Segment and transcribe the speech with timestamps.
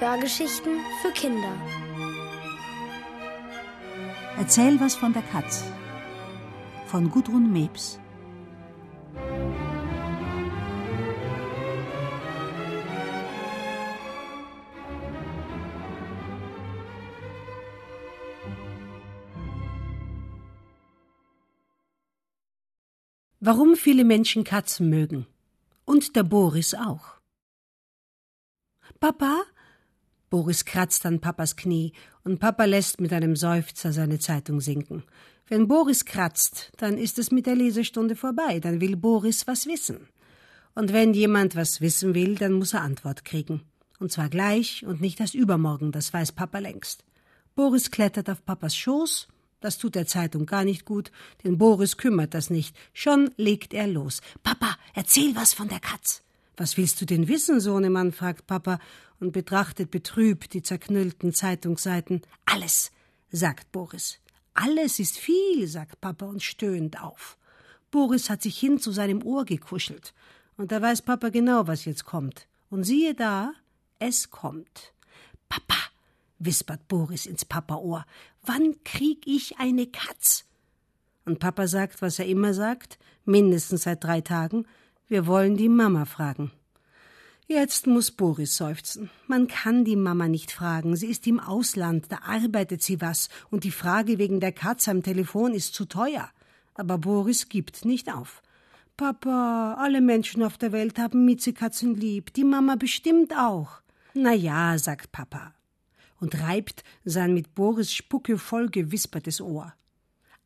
[0.00, 1.52] Hörgeschichten für Kinder.
[4.38, 5.64] Erzähl was von der Katz.
[6.86, 7.98] Von Gudrun Mebs.
[23.40, 25.26] Warum viele Menschen Katzen mögen.
[25.84, 27.18] Und der Boris auch.
[29.00, 29.42] Papa?
[30.30, 31.92] Boris kratzt an Papas Knie
[32.24, 35.04] und Papa lässt mit einem Seufzer seine Zeitung sinken.
[35.46, 40.08] Wenn Boris kratzt, dann ist es mit der Lesestunde vorbei, dann will Boris was wissen.
[40.74, 43.62] Und wenn jemand was wissen will, dann muss er Antwort kriegen.
[43.98, 47.04] Und zwar gleich und nicht erst übermorgen, das weiß Papa längst.
[47.54, 49.28] Boris klettert auf Papas Schoß,
[49.60, 51.10] das tut der Zeitung gar nicht gut,
[51.42, 52.76] denn Boris kümmert das nicht.
[52.92, 54.20] Schon legt er los.
[54.42, 56.22] Papa, erzähl was von der Katz.
[56.58, 58.10] Was willst du denn wissen, Sohnemann?
[58.10, 58.80] fragt Papa
[59.20, 62.22] und betrachtet betrübt die zerknüllten Zeitungsseiten.
[62.46, 62.90] Alles,
[63.30, 64.18] sagt Boris.
[64.54, 67.38] Alles ist viel, sagt Papa und stöhnt auf.
[67.92, 70.12] Boris hat sich hin zu seinem Ohr gekuschelt.
[70.56, 72.48] Und da weiß Papa genau, was jetzt kommt.
[72.70, 73.52] Und siehe da,
[74.00, 74.92] es kommt.
[75.48, 75.78] Papa,
[76.40, 78.04] wispert Boris ins Papa-Ohr,
[78.42, 80.44] wann krieg ich eine Katz?
[81.24, 84.66] Und Papa sagt, was er immer sagt, mindestens seit drei Tagen,
[85.08, 86.50] wir wollen die Mama fragen.
[87.46, 89.10] Jetzt muss Boris seufzen.
[89.26, 90.96] Man kann die Mama nicht fragen.
[90.96, 95.02] Sie ist im Ausland, da arbeitet sie was, und die Frage wegen der Katze am
[95.02, 96.28] Telefon ist zu teuer.
[96.74, 98.42] Aber Boris gibt nicht auf.
[98.96, 103.80] Papa, alle Menschen auf der Welt haben Miezekatzen lieb, die Mama bestimmt auch.
[104.12, 105.54] Na ja, sagt Papa
[106.20, 109.74] und reibt sein mit Boris Spucke voll gewispertes Ohr.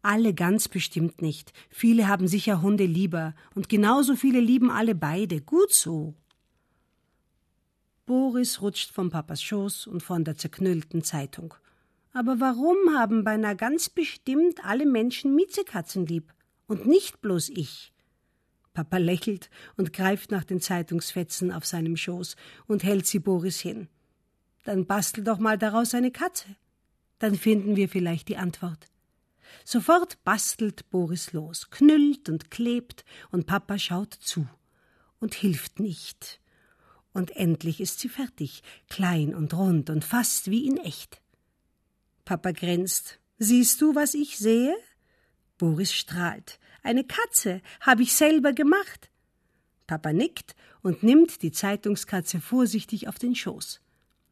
[0.03, 1.53] Alle ganz bestimmt nicht.
[1.71, 3.35] Viele haben sicher Hunde lieber.
[3.55, 5.41] Und genauso viele lieben alle beide.
[5.41, 6.15] Gut so.
[8.05, 11.55] Boris rutscht vom Papas Schoß und von der zerknüllten Zeitung.
[12.13, 16.35] Aber warum haben beinahe ganz bestimmt alle Menschen Miezekatzen lieb?
[16.67, 17.93] Und nicht bloß ich.
[18.75, 23.89] Papa lächelt und greift nach den Zeitungsfetzen auf seinem Schoß und hält sie Boris hin.
[24.65, 26.57] Dann bastel doch mal daraus eine Katze.
[27.19, 28.92] Dann finden wir vielleicht die Antwort.
[29.65, 34.47] Sofort bastelt Boris los, knüllt und klebt, und Papa schaut zu
[35.21, 36.41] und hilft nicht.
[37.13, 41.21] Und endlich ist sie fertig, klein und rund und fast wie in echt.
[42.25, 43.19] Papa grinst.
[43.39, 44.75] Siehst du, was ich sehe?
[45.59, 46.59] Boris strahlt.
[46.83, 49.11] Eine Katze habe ich selber gemacht.
[49.87, 53.81] Papa nickt und nimmt die Zeitungskatze vorsichtig auf den Schoß.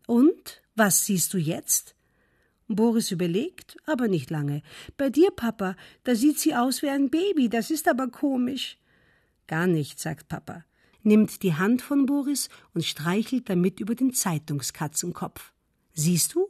[0.06, 1.94] Und was siehst du jetzt?
[2.76, 4.62] Boris überlegt, aber nicht lange.
[4.96, 8.78] Bei dir, Papa, da sieht sie aus wie ein Baby, das ist aber komisch.
[9.46, 10.64] Gar nicht, sagt Papa,
[11.02, 15.52] nimmt die Hand von Boris und streichelt damit über den Zeitungskatzenkopf.
[15.92, 16.48] Siehst du?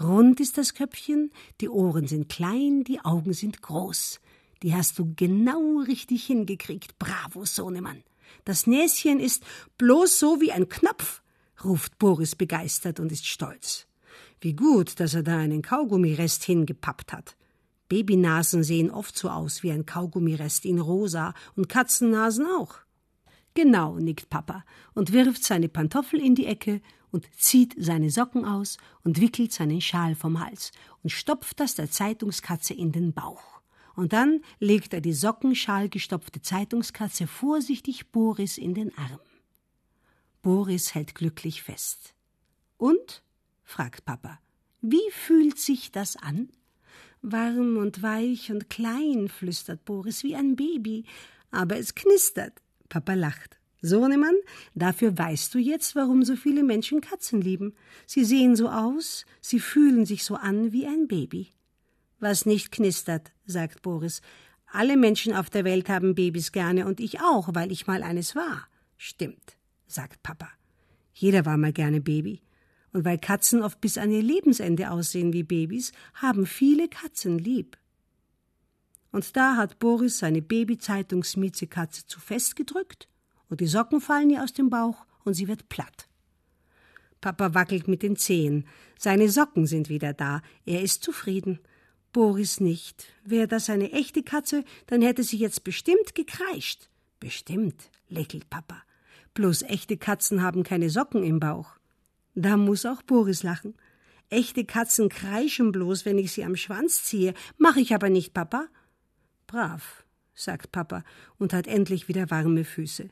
[0.00, 4.20] Rund ist das Köpfchen, die Ohren sind klein, die Augen sind groß.
[4.62, 6.98] Die hast du genau richtig hingekriegt.
[6.98, 8.02] Bravo, Sohnemann.
[8.44, 9.44] Das Näschen ist
[9.78, 11.22] bloß so wie ein Knopf,
[11.62, 13.86] ruft Boris begeistert und ist stolz.
[14.44, 17.34] Wie gut, dass er da einen Kaugummirest hingepappt hat.
[17.88, 22.74] Babynasen sehen oft so aus wie ein Kaugummirest in rosa und Katzennasen auch.
[23.54, 24.62] Genau, nickt Papa
[24.92, 29.80] und wirft seine Pantoffel in die Ecke und zieht seine Socken aus und wickelt seinen
[29.80, 30.72] Schal vom Hals
[31.02, 33.62] und stopft das der Zeitungskatze in den Bauch.
[33.96, 39.20] Und dann legt er die sockenschalgestopfte Zeitungskatze vorsichtig Boris in den Arm.
[40.42, 42.12] Boris hält glücklich fest.
[42.76, 43.23] Und?
[43.64, 44.38] Fragt Papa.
[44.80, 46.50] Wie fühlt sich das an?
[47.22, 51.04] Warm und weich und klein, flüstert Boris wie ein Baby.
[51.50, 52.60] Aber es knistert.
[52.88, 53.58] Papa lacht.
[53.80, 54.36] Sohnemann,
[54.74, 57.74] dafür weißt du jetzt, warum so viele Menschen Katzen lieben.
[58.06, 61.48] Sie sehen so aus, sie fühlen sich so an wie ein Baby.
[62.18, 64.22] Was nicht knistert, sagt Boris.
[64.66, 68.34] Alle Menschen auf der Welt haben Babys gerne und ich auch, weil ich mal eines
[68.34, 68.66] war.
[68.96, 69.56] Stimmt,
[69.86, 70.48] sagt Papa.
[71.12, 72.42] Jeder war mal gerne Baby.
[72.94, 77.76] Und weil Katzen oft bis an ihr Lebensende aussehen wie Babys, haben viele Katzen lieb.
[79.10, 83.08] Und da hat Boris seine Babyzeitungsmiezekatze zu fest gedrückt
[83.48, 86.08] und die Socken fallen ihr aus dem Bauch und sie wird platt.
[87.20, 88.66] Papa wackelt mit den Zehen.
[88.98, 90.42] Seine Socken sind wieder da.
[90.64, 91.58] Er ist zufrieden.
[92.12, 93.06] Boris nicht.
[93.24, 96.88] Wäre das eine echte Katze, dann hätte sie jetzt bestimmt gekreischt.
[97.18, 98.82] Bestimmt, lächelt Papa.
[99.34, 101.76] Bloß echte Katzen haben keine Socken im Bauch.
[102.34, 103.74] Da muss auch Boris lachen.
[104.30, 107.34] Echte Katzen kreischen bloß, wenn ich sie am Schwanz ziehe.
[107.58, 108.66] Mach ich aber nicht, Papa.
[109.46, 110.04] Brav,
[110.34, 111.04] sagt Papa
[111.38, 113.10] und hat endlich wieder warme Füße.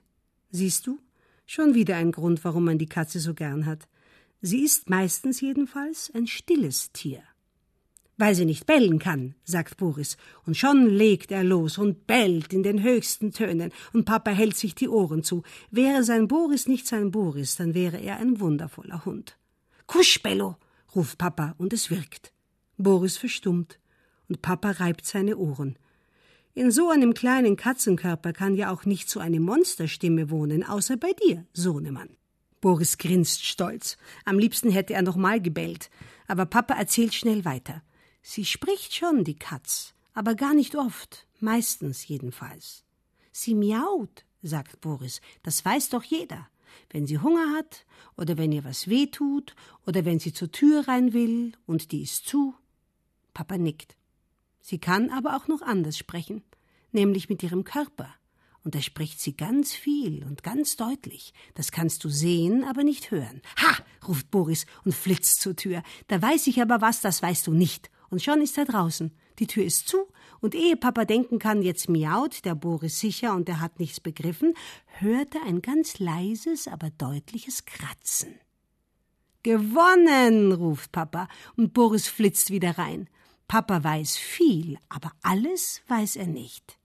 [0.50, 0.98] Siehst du?
[1.46, 3.88] Schon wieder ein Grund, warum man die Katze so gern hat.
[4.40, 7.22] Sie ist meistens jedenfalls ein stilles Tier.
[8.22, 10.16] Weil sie nicht bellen kann, sagt Boris,
[10.46, 14.76] und schon legt er los und bellt in den höchsten Tönen, und Papa hält sich
[14.76, 15.42] die Ohren zu.
[15.72, 19.36] Wäre sein Boris nicht sein Boris, dann wäre er ein wundervoller Hund.
[19.88, 20.54] Kusch, Bello,
[20.94, 22.32] ruft Papa, und es wirkt.
[22.76, 23.80] Boris verstummt,
[24.28, 25.76] und Papa reibt seine Ohren.
[26.54, 31.10] In so einem kleinen Katzenkörper kann ja auch nicht so eine Monsterstimme wohnen, außer bei
[31.26, 32.10] dir, Sohnemann.
[32.60, 33.96] Boris grinst stolz.
[34.24, 35.90] Am liebsten hätte er noch mal gebellt.
[36.28, 37.82] Aber Papa erzählt schnell weiter.
[38.22, 42.84] Sie spricht schon, die Katz, aber gar nicht oft, meistens jedenfalls.
[43.32, 46.48] Sie miaut, sagt Boris, das weiß doch jeder.
[46.88, 47.84] Wenn sie Hunger hat
[48.16, 49.54] oder wenn ihr was weh tut
[49.86, 52.54] oder wenn sie zur Tür rein will und die ist zu.
[53.34, 53.96] Papa nickt.
[54.60, 56.42] Sie kann aber auch noch anders sprechen,
[56.92, 58.14] nämlich mit ihrem Körper.
[58.64, 61.34] Und da spricht sie ganz viel und ganz deutlich.
[61.54, 63.42] Das kannst du sehen, aber nicht hören.
[63.60, 63.78] Ha!
[64.06, 65.82] ruft Boris und flitzt zur Tür.
[66.06, 69.10] Da weiß ich aber was, das weißt du nicht und schon ist er draußen.
[69.38, 70.06] Die Tür ist zu,
[70.40, 74.54] und ehe Papa denken kann, jetzt miaut der Boris sicher und er hat nichts begriffen,
[74.98, 78.34] hört er ein ganz leises, aber deutliches Kratzen.
[79.42, 81.26] Gewonnen, ruft Papa,
[81.56, 83.08] und Boris flitzt wieder rein.
[83.48, 86.78] Papa weiß viel, aber alles weiß er nicht.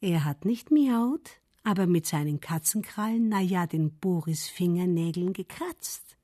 [0.00, 1.30] Er hat nicht miaut,
[1.62, 6.16] aber mit seinen Katzenkrallen, na ja, den Boris Fingernägeln gekratzt.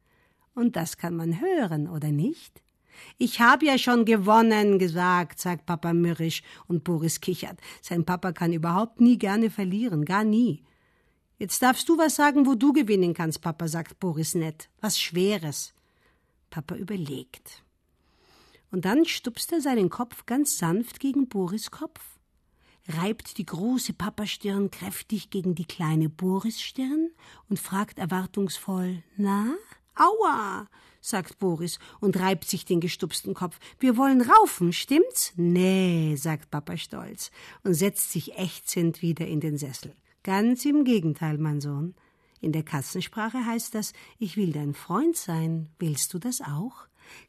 [0.55, 2.66] Und das kann man hören, oder nicht?
[3.19, 7.59] Ich habe ja schon gewonnen gesagt, sagt Papa mürrisch und Boris kichert.
[7.83, 10.63] Sein Papa kann überhaupt nie gerne verlieren, gar nie.
[11.39, 14.69] Jetzt darfst du was sagen, wo du gewinnen kannst, Papa, sagt Boris nett.
[14.81, 15.75] Was Schweres.
[16.49, 17.63] Papa überlegt.
[18.71, 22.01] Und dann stupst er seinen Kopf ganz sanft gegen Boris Kopf,
[22.89, 27.11] reibt die große Papastirn kräftig gegen die kleine Boris-Stirn
[27.49, 29.55] und fragt erwartungsvoll: Na?
[29.95, 30.69] Aua!
[31.06, 33.58] Sagt Boris und reibt sich den gestupsten Kopf.
[33.79, 35.32] Wir wollen raufen, stimmt's?
[35.37, 37.31] Nee, sagt Papa stolz
[37.62, 39.94] und setzt sich ächzend wieder in den Sessel.
[40.23, 41.94] Ganz im Gegenteil, mein Sohn.
[42.41, 45.70] In der Katzensprache heißt das, ich will dein Freund sein.
[45.79, 46.87] Willst du das auch?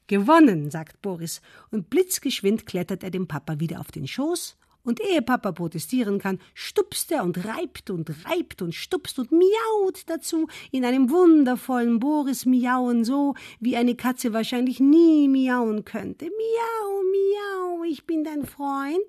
[0.07, 4.57] Gewonnen, sagt Boris, und blitzgeschwind klettert er dem Papa wieder auf den Schoß
[4.87, 10.03] und ehe Papa protestieren kann, stupst er und reibt und reibt und stupst und miaut
[10.07, 16.27] dazu in einem wundervollen Boris-Miauen, so wie eine Katze wahrscheinlich nie miauen könnte.
[16.27, 19.05] Miau, miau, ich bin dein Freund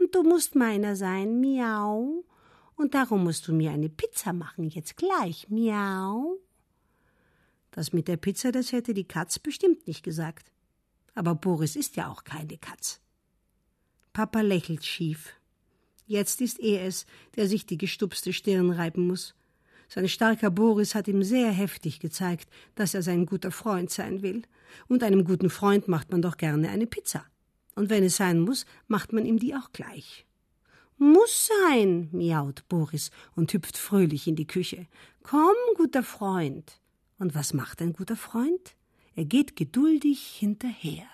[0.00, 2.24] und du musst meiner sein, miau.
[2.74, 6.38] Und darum musst du mir eine Pizza machen, jetzt gleich, miau.
[7.70, 10.50] Das mit der Pizza, das hätte die Katz bestimmt nicht gesagt.
[11.14, 13.00] Aber Boris ist ja auch keine Katz.
[14.12, 15.34] Papa lächelt schief.
[16.06, 19.34] Jetzt ist er es, der sich die gestupste Stirn reiben muss.
[19.88, 24.42] Sein starker Boris hat ihm sehr heftig gezeigt, dass er sein guter Freund sein will.
[24.88, 27.24] Und einem guten Freund macht man doch gerne eine Pizza.
[27.74, 30.26] Und wenn es sein muss, macht man ihm die auch gleich.
[30.98, 34.86] Muss sein, miaut Boris und hüpft fröhlich in die Küche.
[35.22, 36.80] Komm, guter Freund.
[37.18, 38.74] Und was macht ein guter Freund?
[39.14, 41.06] Er geht geduldig hinterher.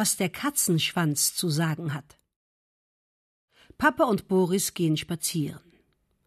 [0.00, 2.18] Was der Katzenschwanz zu sagen hat.
[3.76, 5.60] Papa und Boris gehen spazieren.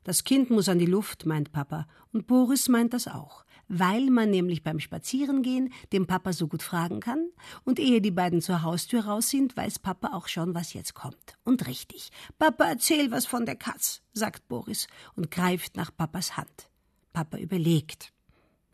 [0.03, 4.29] Das Kind muss an die Luft, meint Papa, und Boris meint das auch, weil man
[4.29, 7.31] nämlich beim Spazierengehen dem Papa so gut fragen kann,
[7.63, 11.39] und ehe die beiden zur Haustür raus sind, weiß Papa auch schon, was jetzt kommt.
[11.43, 12.11] Und richtig.
[12.37, 16.69] Papa, erzähl was von der Katz, sagt Boris und greift nach Papas Hand.
[17.11, 18.13] Papa überlegt.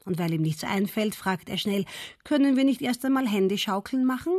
[0.03, 1.86] Und weil ihm nichts einfällt, fragt er schnell,
[2.25, 4.34] können wir nicht erst einmal Händeschaukeln machen?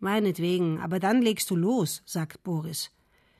[0.00, 2.90] Meinetwegen, aber dann legst du los, sagt Boris.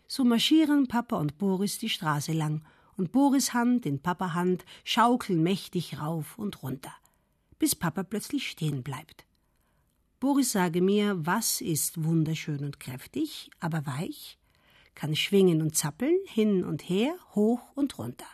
[0.07, 2.63] So marschieren Papa und Boris die Straße lang,
[2.97, 6.93] und Boris Hand in Papa Hand schaukeln mächtig rauf und runter,
[7.59, 9.25] bis Papa plötzlich stehen bleibt.
[10.21, 14.39] Boris sage mir, was ist wunderschön und kräftig, aber weich,
[14.95, 18.27] kann schwingen und zappeln, hin und her, hoch und runter.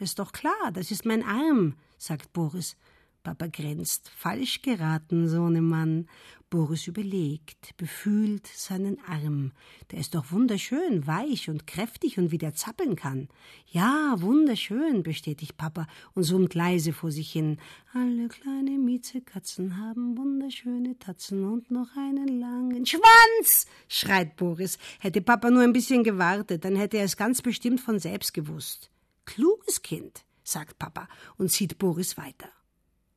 [0.00, 2.76] Ist doch klar, das ist mein Arm, sagt Boris
[3.22, 4.10] Papa grinst.
[4.16, 6.06] Falsch geraten, Sohnemann.
[6.50, 9.52] Boris überlegt, befühlt seinen Arm.
[9.92, 13.28] Der ist doch wunderschön, weich und kräftig und wie der zappeln kann.
[13.66, 17.58] Ja, wunderschön, bestätigt Papa und summt leise vor sich hin.
[17.94, 24.76] Alle kleine Miezekatzen haben wunderschöne Tatzen und noch einen langen Schwanz, schreit Boris.
[24.98, 28.90] Hätte Papa nur ein bisschen gewartet, dann hätte er es ganz bestimmt von selbst gewusst.
[29.24, 32.48] Kluges Kind, sagt Papa und zieht Boris weiter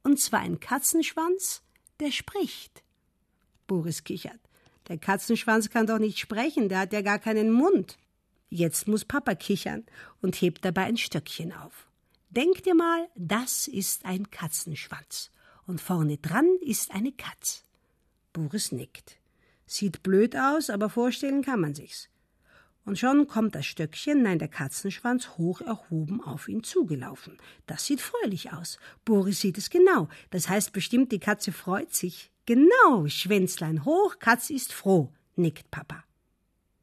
[0.03, 1.63] und zwar ein Katzenschwanz,
[2.00, 2.83] der spricht.
[3.67, 4.39] Boris kichert.
[4.88, 7.98] Der Katzenschwanz kann doch nicht sprechen, der hat ja gar keinen Mund.
[8.50, 9.86] Jetzt muss Papa kichern
[10.22, 11.88] und hebt dabei ein Stöckchen auf.
[12.29, 15.31] Denk dir mal, das ist ein Katzenschwanz.
[15.65, 17.63] Und vorne dran ist eine Katz.
[18.33, 19.17] Boris nickt.
[19.65, 22.10] Sieht blöd aus, aber vorstellen kann man sich's.
[22.86, 27.38] Und schon kommt das Stöckchen, nein, der Katzenschwanz, hoch erhoben auf ihn zugelaufen.
[27.66, 28.78] Das sieht fröhlich aus.
[29.06, 30.10] Boris sieht es genau.
[30.32, 32.32] Das heißt bestimmt, die Katze freut sich.
[32.46, 36.04] Genau, Schwänzlein hoch, Katz ist froh, nickt Papa.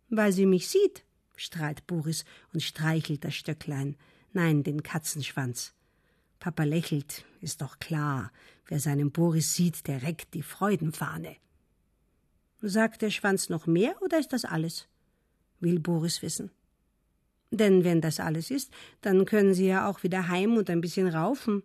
[0.08, 1.04] Weil sie mich sieht,
[1.36, 3.96] strahlt Boris und streichelt das Stöcklein.
[4.32, 5.74] Nein, den Katzenschwanz.
[6.38, 8.32] Papa lächelt, ist doch klar.
[8.66, 11.36] Wer seinen Boris sieht, der reckt die Freudenfahne.
[12.62, 14.88] Sagt der Schwanz noch mehr oder ist das alles?
[15.60, 16.50] Will Boris wissen.
[17.50, 21.08] Denn wenn das alles ist, dann können sie ja auch wieder heim und ein bisschen
[21.08, 21.62] raufen.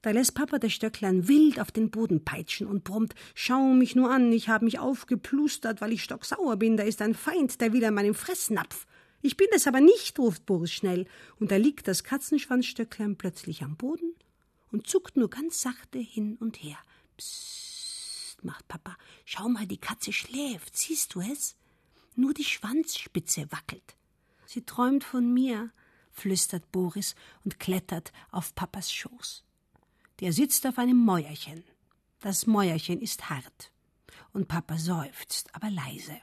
[0.00, 4.10] Da lässt Papa das Stöcklein wild auf den Boden peitschen und brummt: Schau mich nur
[4.10, 7.84] an, ich habe mich aufgeplustert, weil ich stocksauer bin, da ist ein Feind, der will
[7.84, 8.86] an meinem Fressnapf.
[9.20, 11.06] Ich bin es aber nicht, ruft Boris schnell,
[11.38, 14.14] und da liegt das Katzenschwanzstöcklein plötzlich am Boden
[14.72, 16.78] und zuckt nur ganz sachte hin und her.
[17.16, 21.54] Psst, macht Papa, schau mal, die Katze schläft, siehst du es?
[22.14, 23.96] Nur die Schwanzspitze wackelt.
[24.46, 25.70] Sie träumt von mir,
[26.10, 27.14] flüstert Boris
[27.44, 29.44] und klettert auf Papas Schoß.
[30.20, 31.64] Der sitzt auf einem Mäuerchen.
[32.20, 33.72] Das Mäuerchen ist hart.
[34.32, 36.16] Und Papa seufzt, aber leise.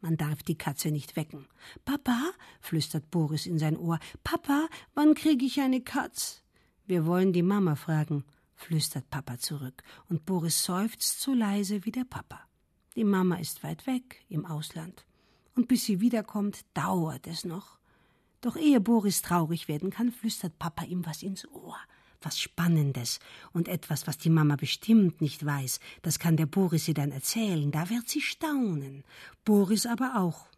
[0.00, 1.46] Man darf die Katze nicht wecken.
[1.84, 6.42] Papa, flüstert Boris in sein Ohr, Papa, wann kriege ich eine Katz?
[6.86, 8.24] Wir wollen die Mama fragen,
[8.54, 12.40] flüstert Papa zurück, und Boris seufzt so leise wie der Papa.
[12.96, 15.06] Die Mama ist weit weg, im Ausland.
[15.54, 17.78] Und bis sie wiederkommt, dauert es noch.
[18.40, 21.76] Doch ehe Boris traurig werden kann, flüstert Papa ihm was ins Ohr
[22.24, 23.20] was Spannendes
[23.52, 25.80] und etwas, was die Mama bestimmt nicht weiß.
[26.02, 29.04] Das kann der Boris ihr dann erzählen, da wird sie staunen.
[29.44, 30.48] Boris aber auch.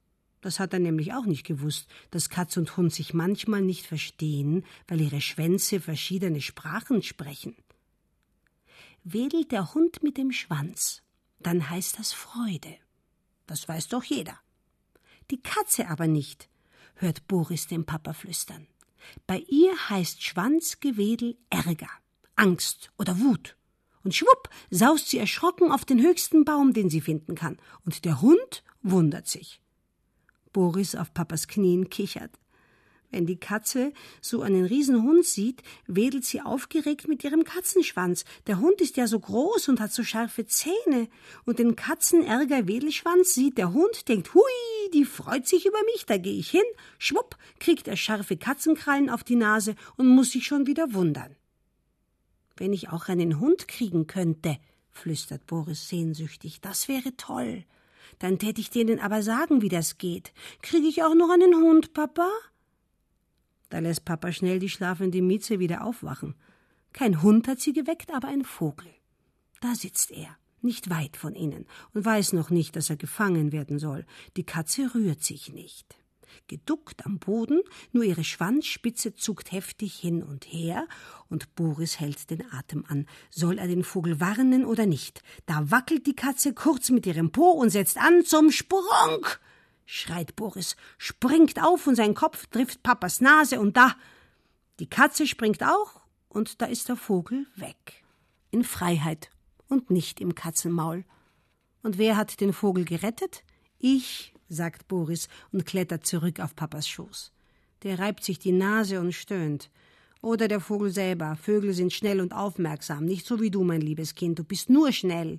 [0.40, 4.64] Das hat er nämlich auch nicht gewusst, dass Katz und Hund sich manchmal nicht verstehen,
[4.86, 7.56] weil ihre Schwänze verschiedene Sprachen sprechen.
[9.02, 11.02] Wedelt der Hund mit dem Schwanz,
[11.40, 12.76] dann heißt das Freude.
[13.46, 14.38] Das weiß doch jeder.
[15.30, 16.48] Die Katze aber nicht,
[16.94, 18.66] hört Boris dem Papa flüstern.
[19.26, 21.90] Bei ihr heißt Schwanzgewedel Ärger,
[22.36, 23.56] Angst oder Wut.
[24.04, 27.58] Und schwupp saust sie erschrocken auf den höchsten Baum, den sie finden kann.
[27.84, 29.60] Und der Hund wundert sich.
[30.52, 32.38] Boris auf Papas Knien kichert.
[33.16, 38.26] Wenn die Katze so einen Riesenhund sieht, wedelt sie aufgeregt mit ihrem Katzenschwanz.
[38.46, 41.08] Der Hund ist ja so groß und hat so scharfe Zähne.
[41.46, 44.42] Und den Katzenärger-Wedelschwanz sieht der Hund, denkt, hui,
[44.92, 46.60] die freut sich über mich, da gehe ich hin.
[46.98, 51.34] Schwupp, kriegt er scharfe Katzenkrallen auf die Nase und muss sich schon wieder wundern.
[52.58, 54.58] Wenn ich auch einen Hund kriegen könnte,
[54.90, 57.64] flüstert Boris sehnsüchtig, das wäre toll.
[58.18, 60.34] Dann täte ich denen aber sagen, wie das geht.
[60.60, 62.28] Kriege ich auch noch einen Hund, Papa?
[63.68, 66.34] Da lässt Papa schnell die schlafende Mieze wieder aufwachen.
[66.92, 68.90] Kein Hund hat sie geweckt, aber ein Vogel.
[69.60, 73.78] Da sitzt er, nicht weit von ihnen, und weiß noch nicht, dass er gefangen werden
[73.78, 74.06] soll.
[74.36, 75.96] Die Katze rührt sich nicht.
[76.48, 77.60] Geduckt am Boden,
[77.92, 80.86] nur ihre Schwanzspitze zuckt heftig hin und her,
[81.28, 83.06] und Boris hält den Atem an.
[83.30, 85.22] Soll er den Vogel warnen oder nicht?
[85.46, 89.26] Da wackelt die Katze kurz mit ihrem Po und setzt an zum Sprung
[89.86, 93.96] schreit Boris, springt auf und sein Kopf trifft Papas Nase und da.
[94.80, 98.04] Die Katze springt auch und da ist der Vogel weg.
[98.50, 99.30] In Freiheit
[99.68, 101.04] und nicht im Katzenmaul.
[101.82, 103.44] Und wer hat den Vogel gerettet?
[103.78, 107.32] Ich, sagt Boris und klettert zurück auf Papas Schoß.
[107.82, 109.70] Der reibt sich die Nase und stöhnt.
[110.22, 111.36] Oder der Vogel selber.
[111.36, 114.38] Vögel sind schnell und aufmerksam, nicht so wie du, mein liebes Kind.
[114.38, 115.38] Du bist nur schnell.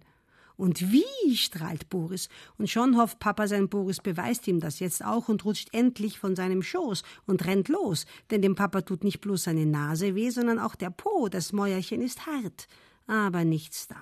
[0.58, 2.30] Und wie, strahlt Boris.
[2.58, 6.36] Und schon hofft Papa, sein Boris beweist ihm das jetzt auch und rutscht endlich von
[6.36, 8.06] seinem Schoß und rennt los.
[8.32, 11.30] Denn dem Papa tut nicht bloß seine Nase weh, sondern auch der Po.
[11.30, 12.68] Das Mäuerchen ist hart.
[13.06, 14.02] Aber nichts da.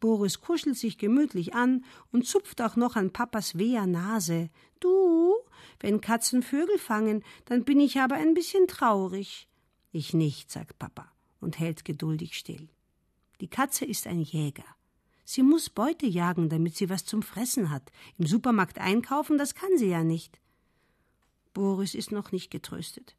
[0.00, 4.50] Boris kuschelt sich gemütlich an und zupft auch noch an Papas weher Nase.
[4.80, 5.34] Du,
[5.80, 9.48] wenn Katzen Vögel fangen, dann bin ich aber ein bisschen traurig.
[9.92, 11.10] Ich nicht, sagt Papa
[11.40, 12.68] und hält geduldig still.
[13.40, 14.64] Die Katze ist ein Jäger.
[15.24, 17.90] Sie muss Beute jagen, damit sie was zum Fressen hat.
[18.18, 20.38] Im Supermarkt einkaufen, das kann sie ja nicht.
[21.54, 23.16] Boris ist noch nicht getröstet.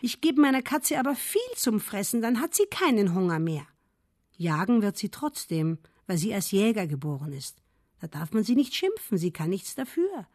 [0.00, 3.66] Ich gebe meiner Katze aber viel zum Fressen, dann hat sie keinen Hunger mehr.
[4.36, 7.62] Jagen wird sie trotzdem, weil sie als Jäger geboren ist.
[8.00, 10.28] Da darf man sie nicht schimpfen, sie kann nichts dafür.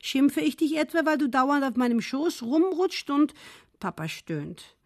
[0.00, 3.34] Schimpfe ich dich etwa, weil du dauernd auf meinem Schoß rumrutscht und
[3.78, 4.76] Papa stöhnt.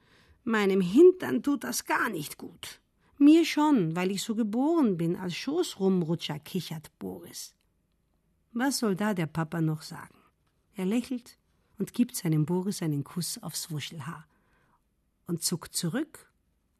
[0.44, 2.80] Meinem Hintern tut das gar nicht gut.
[3.18, 7.54] Mir schon, weil ich so geboren bin, als Schoßrumrutscher, kichert Boris.
[8.52, 10.18] Was soll da der Papa noch sagen?
[10.74, 11.38] Er lächelt
[11.78, 14.26] und gibt seinem Boris einen Kuss aufs Wuschelhaar
[15.26, 16.30] und zuckt zurück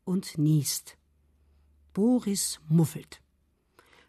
[0.05, 0.97] und niest.
[1.95, 3.23] Boris muffelt.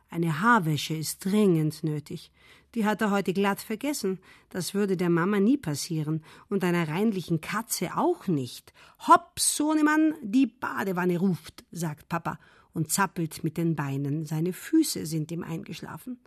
[0.10, 2.31] Eine Haarwäsche ist dringend nötig.
[2.77, 4.19] Die hat er heute glatt vergessen.
[4.51, 6.24] Das würde der Mama nie passieren.
[6.48, 8.72] Und einer reinlichen Katze auch nicht.
[9.07, 12.38] Hopp, Sohnemann, die Badewanne ruft, sagt Papa
[12.74, 14.25] und zappelt mit den Beinen.
[14.25, 16.19] Seine Füße sind ihm eingeschlafen.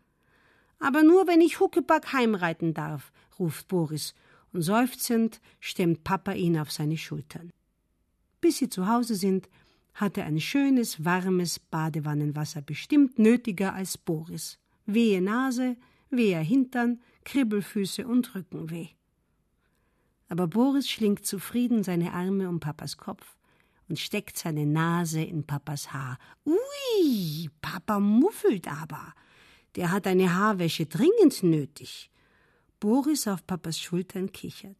[0.80, 4.16] Aber nur wenn ich Huckepack heimreiten darf, ruft Boris.
[4.52, 7.52] Und seufzend stemmt Papa ihn auf seine Schultern.
[8.40, 9.48] Bis sie zu Hause sind,
[9.94, 14.58] hat er ein schönes, warmes Badewannenwasser bestimmt nötiger als Boris.
[14.84, 15.76] Wehe Nase,
[16.10, 18.88] wehe Hintern, Kribbelfüße und Rückenweh.
[20.28, 23.36] Aber Boris schlingt zufrieden seine Arme um Papas Kopf
[23.88, 26.18] und steckt seine Nase in Papas Haar.
[26.46, 29.14] Ui, Papa muffelt aber.
[29.74, 32.10] Der hat eine Haarwäsche dringend nötig.
[32.78, 34.76] Boris auf Papas Schultern kichert.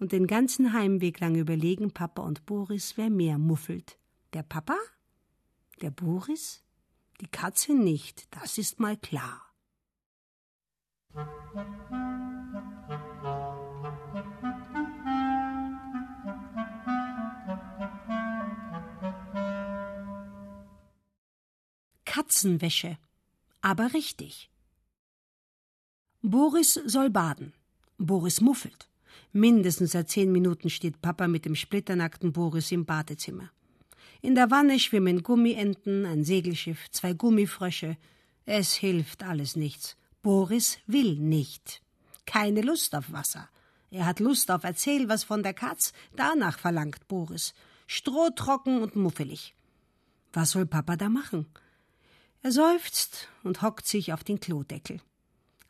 [0.00, 3.98] Und den ganzen Heimweg lang überlegen Papa und Boris, wer mehr muffelt.
[4.32, 4.76] Der Papa?
[5.80, 6.62] Der Boris?
[7.20, 9.47] Die Katze nicht, das ist mal klar.
[22.04, 22.98] Katzenwäsche.
[23.60, 24.50] Aber richtig.
[26.22, 27.52] Boris soll baden.
[27.96, 28.88] Boris muffelt.
[29.32, 33.50] Mindestens seit zehn Minuten steht Papa mit dem splitternackten Boris im Badezimmer.
[34.20, 37.96] In der Wanne schwimmen Gummienten, ein Segelschiff, zwei Gummifrösche.
[38.46, 39.96] Es hilft alles nichts.
[40.28, 41.80] Boris will nicht.
[42.26, 43.48] Keine Lust auf Wasser.
[43.90, 47.54] Er hat Lust auf Erzähl was von der Katz, danach verlangt Boris.
[47.86, 49.54] Strohtrocken und muffelig.
[50.34, 51.46] Was soll Papa da machen?
[52.42, 55.00] Er seufzt und hockt sich auf den Klodeckel.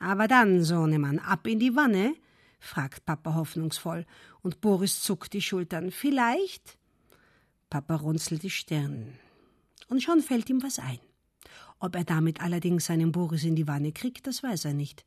[0.00, 2.16] Aber dann, Sohnemann, ab in die Wanne?
[2.58, 4.06] fragt Papa hoffnungsvoll,
[4.42, 5.92] und Boris zuckt die Schultern.
[5.92, 6.76] Vielleicht?
[7.70, 9.16] Papa runzelt die Stirn.
[9.86, 10.98] Und schon fällt ihm was ein.
[11.80, 15.04] Ob er damit allerdings seinen Boris in die Wanne kriegt, das weiß er nicht.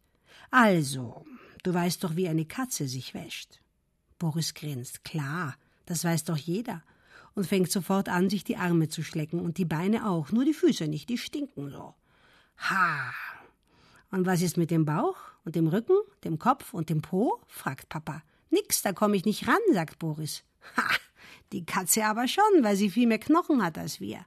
[0.50, 1.26] Also,
[1.64, 3.60] du weißt doch, wie eine Katze sich wäscht.
[4.20, 5.04] Boris grinst.
[5.04, 5.56] Klar,
[5.86, 6.84] das weiß doch jeder.
[7.34, 10.54] Und fängt sofort an, sich die Arme zu schlecken und die Beine auch, nur die
[10.54, 11.96] Füße nicht, die stinken so.
[12.70, 13.14] Ha!
[14.12, 17.42] Und was ist mit dem Bauch und dem Rücken, dem Kopf und dem Po?
[17.48, 18.22] fragt Papa.
[18.50, 20.44] Nix, da komme ich nicht ran, sagt Boris.
[20.78, 20.84] Ha!
[21.52, 24.26] Die Katze aber schon, weil sie viel mehr Knochen hat als wir.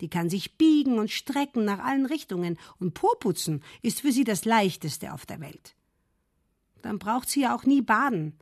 [0.00, 4.44] Die kann sich biegen und strecken nach allen Richtungen, und Poputzen ist für sie das
[4.44, 5.74] leichteste auf der Welt.
[6.82, 8.38] Dann braucht sie ja auch nie baden.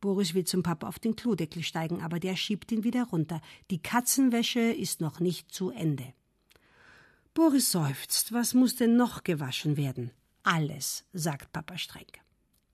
[0.00, 3.40] Boris will zum Papa auf den Klodeckel steigen, aber der schiebt ihn wieder runter.
[3.70, 6.12] Die Katzenwäsche ist noch nicht zu Ende.
[7.34, 8.32] Boris seufzt.
[8.32, 10.10] Was muss denn noch gewaschen werden?
[10.42, 12.06] Alles, sagt Papa streng.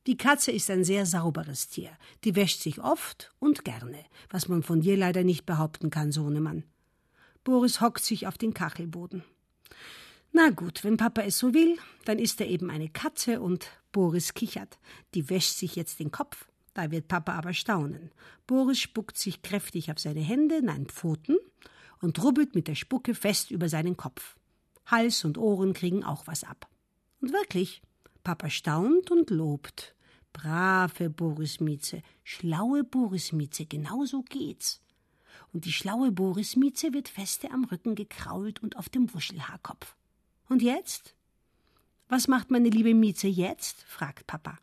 [0.07, 1.91] Die Katze ist ein sehr sauberes Tier.
[2.25, 6.65] Die wäscht sich oft und gerne, was man von dir leider nicht behaupten kann, Sohnemann.
[7.45, 9.25] Boris hockt sich auf den Kachelboden.
[10.33, 14.33] Na gut, wenn Papa es so will, dann ist er eben eine Katze und Boris
[14.35, 14.79] kichert.
[15.15, 16.47] Die wäscht sich jetzt den Kopf.
[16.75, 18.11] Da wird Papa aber staunen.
[18.47, 21.37] Boris spuckt sich kräftig auf seine Hände, nein Pfoten,
[22.01, 24.37] und rubbelt mit der Spucke fest über seinen Kopf.
[24.87, 26.69] Hals und Ohren kriegen auch was ab.
[27.21, 27.83] Und wirklich,
[28.25, 29.95] Papa staunt und lobt.
[30.33, 34.82] Brave Boris Mieze, schlaue Boris Mieze, genau so geht's.
[35.53, 39.97] Und die schlaue Boris Mieze wird feste am Rücken gekrault und auf dem Wuschelhaarkopf.
[40.49, 41.15] Und jetzt?
[42.09, 43.83] Was macht meine liebe Mieze jetzt?
[43.83, 44.59] fragt Papa.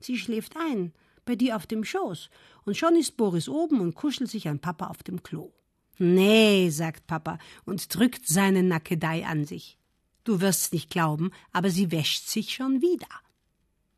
[0.00, 0.92] Sie schläft ein,
[1.24, 2.30] bei dir auf dem Schoß,
[2.64, 5.52] und schon ist Boris oben und kuschelt sich an Papa auf dem Klo.
[5.98, 9.78] Nee, sagt Papa und drückt seine Nackedei an sich.
[10.24, 13.08] Du wirst's nicht glauben, aber sie wäscht sich schon wieder.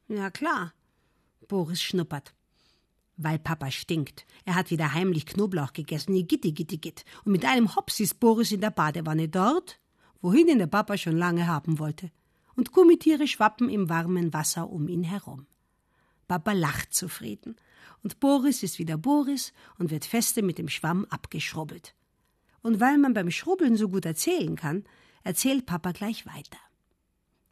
[0.09, 0.73] Ja klar.
[1.49, 2.35] Boris schnuppert.
[3.19, 4.27] Weil Papa stinkt.
[4.45, 7.05] Er hat wieder heimlich Knoblauch gegessen, gitti gitti gitt.
[7.25, 9.81] Und mit einem Hops ist Boris in der Badewanne dort,
[10.23, 12.11] wohin ihn der Papa schon lange haben wollte.
[12.55, 15.47] Und Gummitiere schwappen im warmen Wasser um ihn herum.
[16.29, 17.57] Papa lacht zufrieden.
[18.05, 21.95] Und Boris ist wieder Boris und wird feste mit dem Schwamm abgeschrubbelt.
[22.63, 24.85] Und weil man beim Schrubbeln so gut erzählen kann,
[25.25, 26.59] erzählt Papa gleich weiter.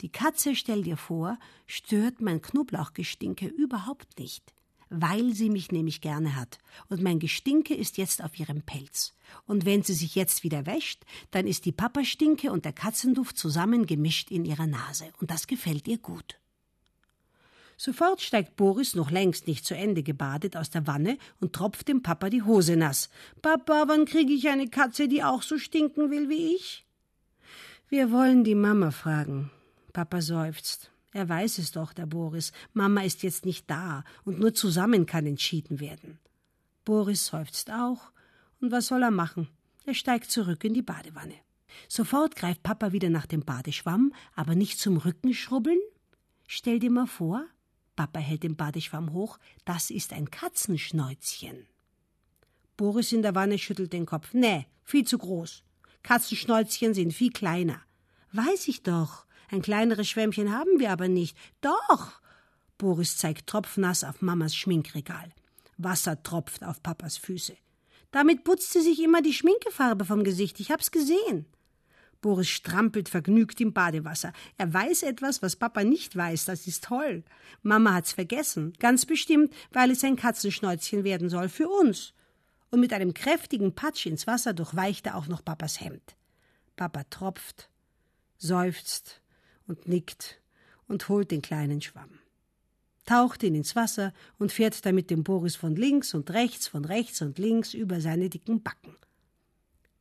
[0.03, 4.55] Die Katze, stell dir vor, stört mein Knoblauchgestinke überhaupt nicht,
[4.89, 6.59] weil sie mich nämlich gerne hat.
[6.89, 9.15] Und mein Gestinke ist jetzt auf ihrem Pelz.
[9.47, 13.87] Und wenn sie sich jetzt wieder wäscht, dann ist die Papastinke und der Katzenduft zusammen
[13.87, 15.07] gemischt in ihrer Nase.
[15.21, 16.39] Und das gefällt ihr gut.
[17.79, 22.03] Sofort steigt Boris, noch längst nicht zu Ende gebadet, aus der Wanne und tropft dem
[22.03, 23.11] Papa die Hose nass.
[23.43, 26.87] Papa, wann kriege ich eine Katze, die auch so stinken will wie ich?
[27.89, 29.51] Wir wollen die Mama fragen.
[29.93, 30.91] Papa seufzt.
[31.17, 32.53] Er weiß es doch, der Boris.
[32.75, 36.19] Mama ist jetzt nicht da und nur zusammen kann entschieden werden.
[36.85, 38.13] Boris seufzt auch.
[38.61, 39.49] Und was soll er machen?
[39.87, 41.33] Er steigt zurück in die Badewanne.
[41.89, 45.79] Sofort greift Papa wieder nach dem Badeschwamm, aber nicht zum Rücken schrubbeln.
[46.47, 47.47] Stell dir mal vor,
[47.97, 51.67] Papa hält den Badeschwamm hoch, das ist ein Katzenschnäuzchen.
[52.77, 54.35] Boris in der Wanne schüttelt den Kopf.
[54.35, 55.65] Nee, viel zu groß.
[56.03, 57.81] Katzenschnäuzchen sind viel kleiner.
[58.33, 59.26] Weiß ich doch.
[59.51, 61.37] Ein kleineres Schwämmchen haben wir aber nicht.
[61.61, 62.21] Doch.
[62.79, 65.33] Boris zeigt tropfnass auf Mamas Schminkregal.
[65.79, 67.57] Wasser tropft auf Papas Füße.
[68.11, 70.61] Damit putzt sie sich immer die Schminkefarbe vom Gesicht.
[70.61, 71.47] Ich hab's gesehen.
[72.21, 74.33] Boris strampelt vergnügt im Badewasser.
[74.57, 76.47] Er weiß etwas, was Papa nicht weiß.
[76.47, 77.25] Das ist toll.
[77.63, 78.73] Mama hat's vergessen.
[78.79, 82.15] Ganz bestimmt, weil es ein Katzenschnäuzchen werden soll für uns.
[82.71, 86.17] Und mit einem kräftigen Patsch ins Wasser durchweicht er auch noch Papas Hemd.
[86.75, 87.69] Papa tropft,
[88.39, 89.21] seufzt
[89.67, 90.41] und nickt
[90.89, 92.19] und holt den kleinen Schwamm.
[93.05, 97.23] Taucht ihn ins Wasser und fährt damit den Boris von links und rechts, von rechts
[97.23, 98.97] und links über seine dicken Backen.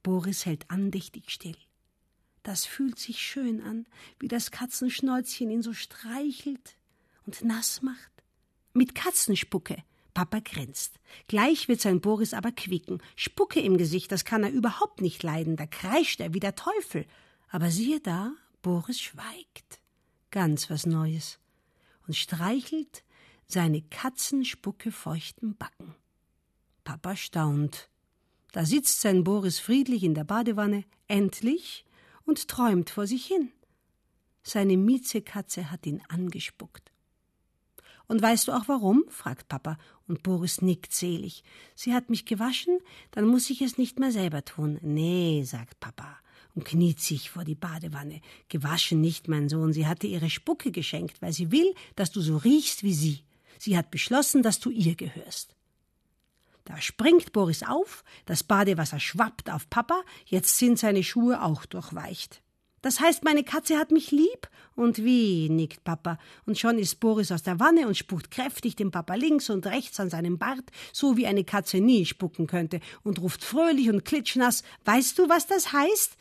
[0.01, 1.57] Boris hält andächtig still.
[2.41, 3.87] Das fühlt sich schön an,
[4.19, 6.77] wie das Katzenschnäuzchen ihn so streichelt
[7.25, 8.11] und nass macht.
[8.73, 9.77] Mit Katzenspucke.
[10.15, 10.99] Papa grinst.
[11.27, 13.01] Gleich wird sein Boris aber quieken.
[13.15, 15.57] Spucke im Gesicht, das kann er überhaupt nicht leiden.
[15.57, 17.05] Da kreischt er wie der Teufel.
[17.49, 18.31] Aber siehe da,
[18.65, 19.79] Boris schweigt.
[20.31, 21.37] Ganz was Neues.
[22.07, 23.03] Und streichelt
[23.45, 25.93] seine Katzenspucke feuchten Backen.
[26.83, 27.91] Papa staunt.
[28.53, 31.85] Da sitzt sein Boris friedlich in der Badewanne, endlich,
[32.23, 33.51] und träumt vor sich hin.
[34.41, 36.91] Seine Miezekatze hat ihn angespuckt.
[38.07, 39.03] Und weißt du auch warum?
[39.09, 41.43] fragt Papa, und Boris nickt selig.
[41.75, 42.79] Sie hat mich gewaschen,
[43.11, 44.79] dann muss ich es nicht mehr selber tun.
[44.81, 46.17] Nee, sagt Papa
[46.55, 48.21] und kniet sich vor die Badewanne.
[48.49, 52.37] Gewaschen nicht, mein Sohn, sie hatte ihre Spucke geschenkt, weil sie will, dass du so
[52.37, 53.23] riechst wie sie.
[53.59, 55.55] Sie hat beschlossen, dass du ihr gehörst.
[56.63, 62.41] Da springt Boris auf, das Badewasser schwappt auf Papa, jetzt sind seine Schuhe auch durchweicht.
[62.81, 64.47] Das heißt, meine Katze hat mich lieb?
[64.75, 66.19] Und wie, nickt Papa.
[66.45, 69.99] Und schon ist Boris aus der Wanne und spuckt kräftig dem Papa links und rechts
[69.99, 74.63] an seinem Bart, so wie eine Katze nie spucken könnte, und ruft fröhlich und klitschnass,
[74.83, 76.15] weißt du, was das heißt?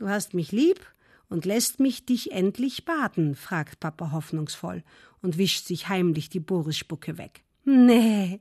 [0.00, 0.80] Du hast mich lieb
[1.28, 4.82] und lässt mich dich endlich baden, fragt Papa hoffnungsvoll
[5.20, 7.44] und wischt sich heimlich die Boris-Spucke weg.
[7.66, 8.40] Nee,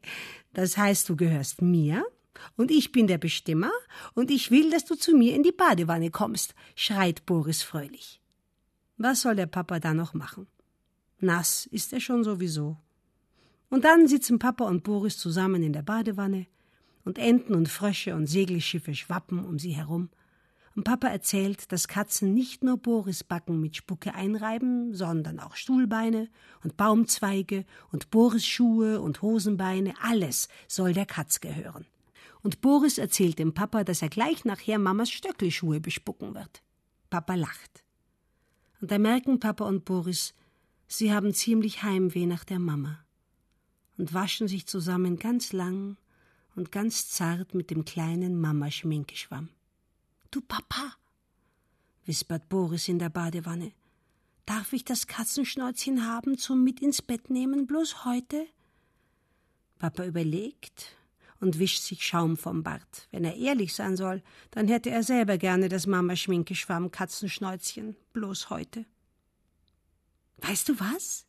[0.53, 2.05] das heißt, du gehörst mir
[2.55, 3.71] und ich bin der Bestimmer
[4.13, 8.21] und ich will, dass du zu mir in die Badewanne kommst, schreit Boris fröhlich.
[8.95, 10.47] Was soll der Papa da noch machen?
[11.19, 12.77] Nass ist er schon sowieso.
[13.69, 16.47] Und dann sitzen Papa und Boris zusammen in der Badewanne
[17.03, 20.09] und Enten und Frösche und Segelschiffe schwappen um sie herum
[20.75, 26.29] und Papa erzählt, dass Katzen nicht nur Borisbacken mit Spucke einreiben, sondern auch Stuhlbeine
[26.63, 31.85] und Baumzweige und Borisschuhe und Hosenbeine, alles soll der Katz gehören.
[32.41, 36.63] Und Boris erzählt dem Papa, dass er gleich nachher Mamas Stöckelschuhe bespucken wird.
[37.09, 37.83] Papa lacht.
[38.81, 40.33] Und da merken Papa und Boris,
[40.87, 42.99] sie haben ziemlich Heimweh nach der Mama
[43.97, 45.97] und waschen sich zusammen ganz lang
[46.55, 49.49] und ganz zart mit dem kleinen Mama-Schminkeschwamm.
[50.31, 50.95] Du Papa,
[52.05, 53.71] wispert Boris in der Badewanne,
[54.45, 58.45] darf ich das Katzenschnäuzchen haben zum mit ins Bett nehmen, bloß heute?
[59.79, 60.95] Papa überlegt
[61.39, 63.07] und wischt sich Schaum vom Bart.
[63.09, 68.85] Wenn er ehrlich sein soll, dann hätte er selber gerne das Mama-Schminke-Schwamm Katzenschnäuzchen, bloß heute.
[70.37, 71.25] Weißt du was?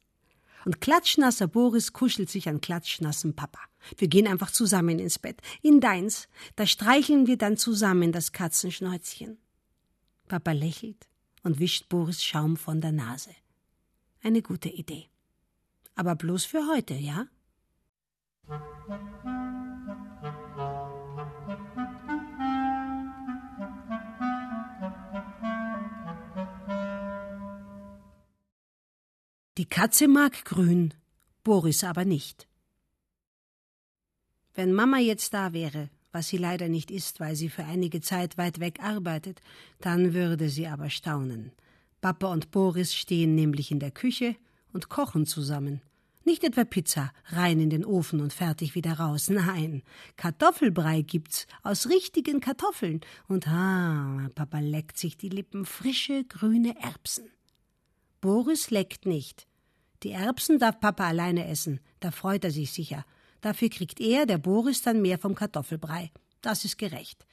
[0.64, 3.61] Und klatschnasser Boris kuschelt sich an klatschnassen Papa.
[3.96, 5.40] Wir gehen einfach zusammen ins Bett.
[5.62, 6.29] In deins.
[6.57, 9.38] Da streicheln wir dann zusammen das Katzenschnäuzchen.
[10.29, 11.09] Papa lächelt
[11.42, 13.31] und wischt Boris Schaum von der Nase.
[14.23, 15.07] Eine gute Idee.
[15.94, 17.27] Aber bloß für heute, ja?
[29.59, 30.95] Die Katze mag grün,
[31.43, 32.47] Boris aber nicht.
[34.55, 38.39] Wenn Mama jetzt da wäre, was sie leider nicht ist, weil sie für einige Zeit
[38.39, 39.41] weit weg arbeitet,
[39.81, 41.53] dann würde sie aber staunen.
[42.01, 44.37] Papa und Boris stehen nämlich in der Küche
[44.73, 45.83] und kochen zusammen.
[46.25, 49.31] Nicht etwa Pizza, rein in den Ofen und fertig wieder raus.
[49.31, 49.83] Nein,
[50.17, 53.01] Kartoffelbrei gibt's aus richtigen Kartoffeln.
[53.27, 57.31] Und ah, Papa leckt sich die Lippen frische, grüne Erbsen.
[58.20, 59.46] Boris leckt nicht.
[60.02, 63.04] Die Erbsen darf Papa alleine essen, da freut er sich sicher.
[63.40, 66.11] Dafür kriegt er, der Boris, dann mehr vom Kartoffelbrei.
[66.42, 67.26] Das ist gerecht.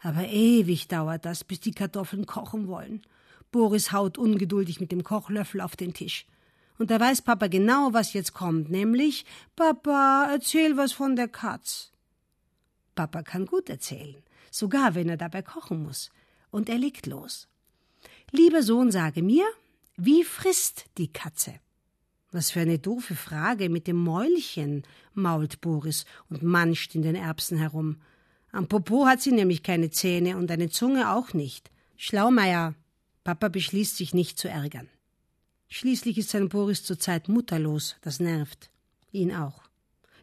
[0.00, 3.02] Aber ewig dauert das, bis die Kartoffeln kochen wollen.
[3.50, 6.26] Boris haut ungeduldig mit dem Kochlöffel auf den Tisch.
[6.78, 9.24] Und da weiß Papa genau, was jetzt kommt, nämlich
[9.54, 11.92] Papa, erzähl was von der Katz.
[12.94, 16.10] Papa kann gut erzählen, sogar wenn er dabei kochen muss.
[16.50, 17.48] Und er legt los.
[18.30, 19.44] Lieber Sohn, sage mir,
[19.96, 21.54] wie frisst die Katze?
[22.32, 27.58] Was für eine doofe Frage mit dem Mäulchen, mault Boris und manscht in den Erbsen
[27.58, 28.00] herum.
[28.50, 31.70] Am Popo hat sie nämlich keine Zähne und eine Zunge auch nicht.
[31.96, 32.74] Schlaumeier.
[33.22, 34.88] Papa beschließt sich nicht zu ärgern.
[35.68, 38.70] Schließlich ist sein Boris zurzeit mutterlos, das nervt.
[39.12, 39.62] Ihn auch.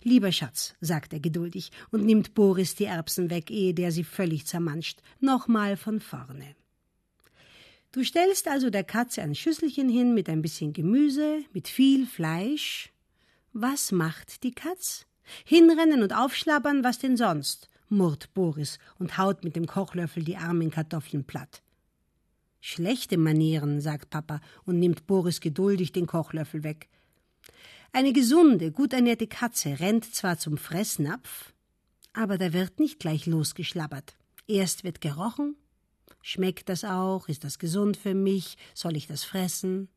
[0.04, 4.48] Lieber Schatz, sagt er geduldig und nimmt Boris die Erbsen weg, ehe der sie völlig
[4.48, 5.02] zermanscht.
[5.20, 6.56] Nochmal von vorne.
[7.92, 12.94] Du stellst also der Katze ein Schüsselchen hin mit ein bisschen Gemüse, mit viel Fleisch.
[13.52, 15.06] Was macht die Katz?
[15.44, 17.68] Hinrennen und aufschlabbern, was denn sonst?
[17.90, 21.62] murrt Boris und haut mit dem Kochlöffel die armen Kartoffeln platt.
[22.62, 26.88] Schlechte Manieren, sagt Papa und nimmt Boris geduldig den Kochlöffel weg.
[27.92, 31.52] Eine gesunde, gut ernährte Katze rennt zwar zum Fressnapf,
[32.14, 34.16] aber da wird nicht gleich losgeschlabbert.
[34.48, 35.58] Erst wird gerochen,
[36.22, 37.28] Schmeckt das auch?
[37.28, 38.58] Ist das gesund für mich?
[38.74, 39.90] Soll ich das fressen?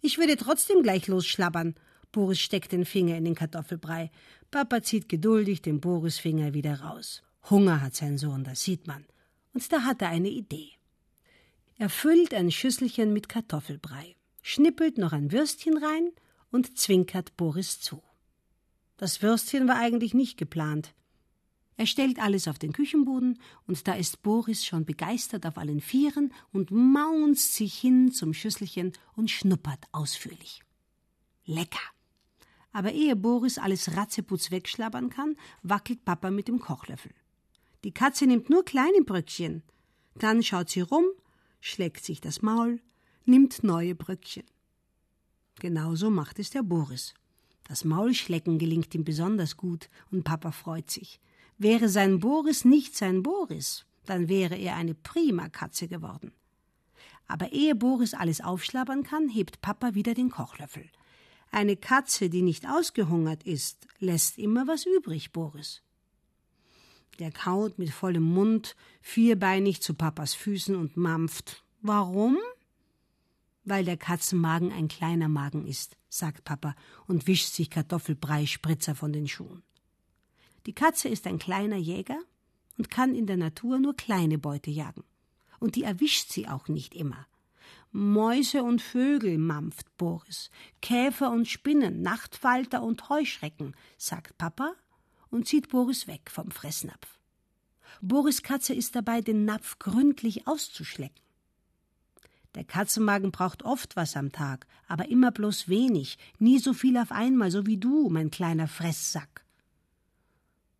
[0.00, 1.74] Ich würde trotzdem gleich losschlabbern.
[2.12, 4.10] Boris steckt den Finger in den Kartoffelbrei.
[4.50, 7.22] Papa zieht geduldig den Borisfinger wieder raus.
[7.50, 9.04] Hunger hat sein Sohn, das sieht man.
[9.52, 10.70] Und da hat er eine Idee.
[11.76, 16.10] Er füllt ein Schüsselchen mit Kartoffelbrei, schnippelt noch ein Würstchen rein
[16.50, 18.02] und zwinkert Boris zu.
[18.96, 20.94] Das Würstchen war eigentlich nicht geplant.
[21.76, 26.32] Er stellt alles auf den Küchenboden, und da ist Boris schon begeistert auf allen Vieren
[26.52, 30.62] und maunzt sich hin zum Schüsselchen und schnuppert ausführlich.
[31.46, 31.80] Lecker!
[32.72, 37.12] Aber ehe Boris alles Ratzeputz wegschlabbern kann, wackelt Papa mit dem Kochlöffel.
[37.84, 39.62] Die Katze nimmt nur kleine Bröckchen.
[40.16, 41.04] Dann schaut sie rum,
[41.60, 42.80] schlägt sich das Maul,
[43.24, 44.44] nimmt neue Bröckchen.
[45.60, 47.14] Genauso macht es der Boris.
[47.64, 51.20] Das Maulschlecken gelingt ihm besonders gut, und Papa freut sich.
[51.58, 56.32] Wäre sein Boris nicht sein Boris, dann wäre er eine prima Katze geworden.
[57.26, 60.90] Aber ehe Boris alles aufschlabbern kann, hebt Papa wieder den Kochlöffel.
[61.50, 65.82] Eine Katze, die nicht ausgehungert ist, lässt immer was übrig, Boris.
[67.20, 71.62] Der kaut mit vollem Mund vierbeinig zu Papas Füßen und mampft.
[71.80, 72.36] Warum?
[73.62, 76.74] Weil der Katzenmagen ein kleiner Magen ist, sagt Papa
[77.06, 79.62] und wischt sich Kartoffelbrei-Spritzer von den Schuhen.
[80.66, 82.18] Die Katze ist ein kleiner Jäger
[82.78, 85.04] und kann in der Natur nur kleine Beute jagen.
[85.60, 87.26] Und die erwischt sie auch nicht immer.
[87.92, 90.50] Mäuse und Vögel, mampft Boris,
[90.82, 94.72] Käfer und Spinnen, Nachtfalter und Heuschrecken, sagt Papa
[95.30, 97.20] und zieht Boris weg vom Fressnapf.
[98.00, 101.22] Boris Katze ist dabei, den Napf gründlich auszuschlecken.
[102.54, 107.12] Der Katzenmagen braucht oft was am Tag, aber immer bloß wenig, nie so viel auf
[107.12, 109.43] einmal, so wie du, mein kleiner Fresssack.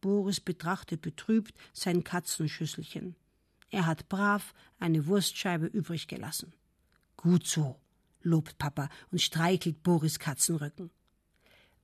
[0.05, 3.17] Boris betrachtet betrübt sein Katzenschüsselchen.
[3.71, 6.53] Er hat brav eine Wurstscheibe übrig gelassen.
[7.17, 7.81] Gut so,
[8.21, 10.91] lobt Papa und streichelt Boris Katzenrücken.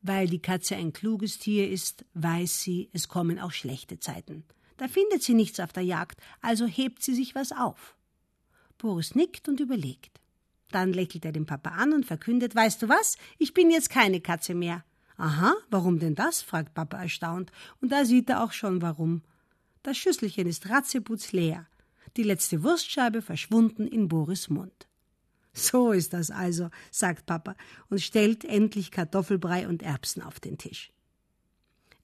[0.02, 4.44] Weil die Katze ein kluges Tier ist, weiß sie, es kommen auch schlechte Zeiten.
[4.76, 7.96] Da findet sie nichts auf der Jagd, also hebt sie sich was auf.
[8.76, 10.20] Boris nickt und überlegt.
[10.70, 14.20] Dann lächelt er den Papa an und verkündet, weißt du was, ich bin jetzt keine
[14.20, 14.85] Katze mehr.
[15.20, 16.40] Aha, warum denn das?
[16.40, 17.52] fragt Papa erstaunt,
[17.83, 19.20] und da sieht er auch schon warum.
[19.83, 21.66] Das Schüsselchen ist ratzeputz leer,
[22.16, 24.88] die letzte Wurstscheibe verschwunden in Boris Mund.
[25.52, 27.54] So ist das also, sagt Papa
[27.90, 30.90] und stellt endlich Kartoffelbrei und Erbsen auf den Tisch.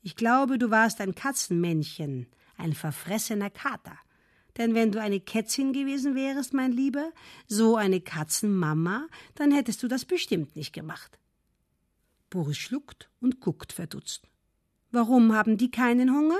[0.02, 2.26] Ich glaube, du warst ein Katzenmännchen,
[2.58, 3.98] ein verfressener Kater.
[4.58, 7.10] Denn wenn du eine Kätzin gewesen wärest, mein Lieber,
[7.46, 11.18] so eine Katzenmama, dann hättest du das bestimmt nicht gemacht.
[12.30, 14.28] Boris schluckt und guckt verdutzt.
[14.90, 16.38] Warum haben die keinen Hunger?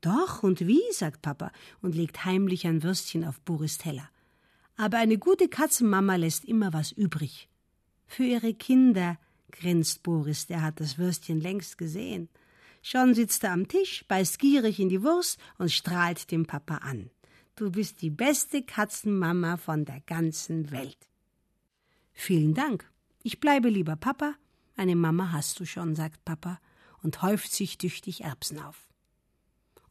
[0.00, 1.52] Doch, und wie, sagt Papa
[1.82, 4.08] und legt heimlich ein Würstchen auf Boris Teller.
[4.76, 7.48] Aber eine gute Katzenmama lässt immer was übrig.
[8.06, 9.18] Für ihre Kinder,
[9.50, 12.28] grinst Boris, der hat das Würstchen längst gesehen.
[12.82, 17.10] Schon sitzt er am Tisch, beißt gierig in die Wurst und strahlt dem Papa an.
[17.56, 20.96] Du bist die beste Katzenmama von der ganzen Welt.
[22.12, 22.90] Vielen Dank.
[23.22, 24.34] Ich bleibe lieber Papa
[24.80, 26.58] eine Mama hast du schon, sagt Papa
[27.02, 28.88] und häuft sich tüchtig Erbsen auf.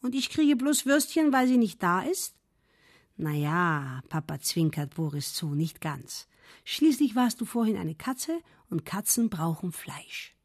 [0.01, 2.35] Und ich kriege bloß Würstchen, weil sie nicht da ist?
[3.15, 6.27] Na ja, Papa zwinkert Boris zu, nicht ganz.
[6.63, 8.39] Schließlich warst du vorhin eine Katze
[8.71, 10.35] und Katzen brauchen Fleisch.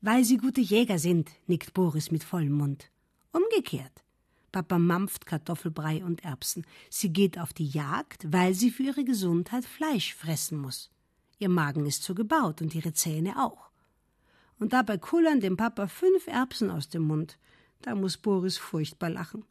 [0.00, 2.90] Weil sie gute Jäger sind, nickt Boris mit vollem Mund.
[3.30, 4.02] Umgekehrt.
[4.50, 6.66] Papa mampft Kartoffelbrei und Erbsen.
[6.90, 10.90] Sie geht auf die Jagd, weil sie für ihre Gesundheit Fleisch fressen muss.
[11.38, 13.65] Ihr Magen ist so gebaut und ihre Zähne auch.
[14.58, 17.38] Und dabei kullern dem Papa fünf Erbsen aus dem Mund.
[17.82, 19.44] Da muss Boris furchtbar lachen.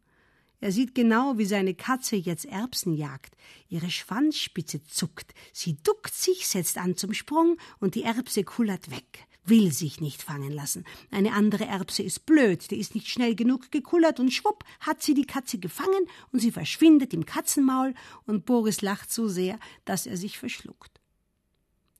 [0.61, 3.35] Er sieht genau, wie seine Katze jetzt Erbsen jagt.
[3.69, 5.33] Ihre Schwanzspitze zuckt.
[5.53, 9.27] Sie duckt sich, setzt an zum Sprung und die Erbse kullert weg.
[9.43, 10.83] Will sich nicht fangen lassen.
[11.11, 15.13] Eine andere Erbse ist blöd, die ist nicht schnell genug gekullert und schwupp hat sie
[15.13, 17.93] die Katze gefangen und sie verschwindet im Katzenmaul
[18.25, 20.99] und Boris lacht so sehr, dass er sich verschluckt.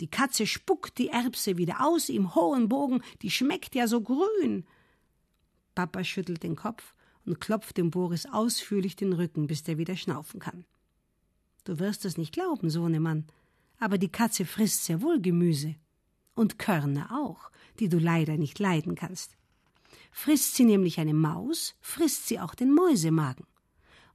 [0.01, 4.65] Die Katze spuckt die Erbse wieder aus im hohen Bogen, die schmeckt ja so grün.
[5.73, 6.93] Papa schüttelt den Kopf
[7.25, 10.65] und klopft dem Boris ausführlich den Rücken, bis der wieder schnaufen kann.
[11.63, 13.25] Du wirst es nicht glauben, Sohnemann,
[13.79, 15.75] aber die Katze frisst sehr wohl Gemüse.
[16.35, 19.37] Und Körner auch, die du leider nicht leiden kannst.
[20.11, 23.45] Frisst sie nämlich eine Maus, frisst sie auch den Mäusemagen.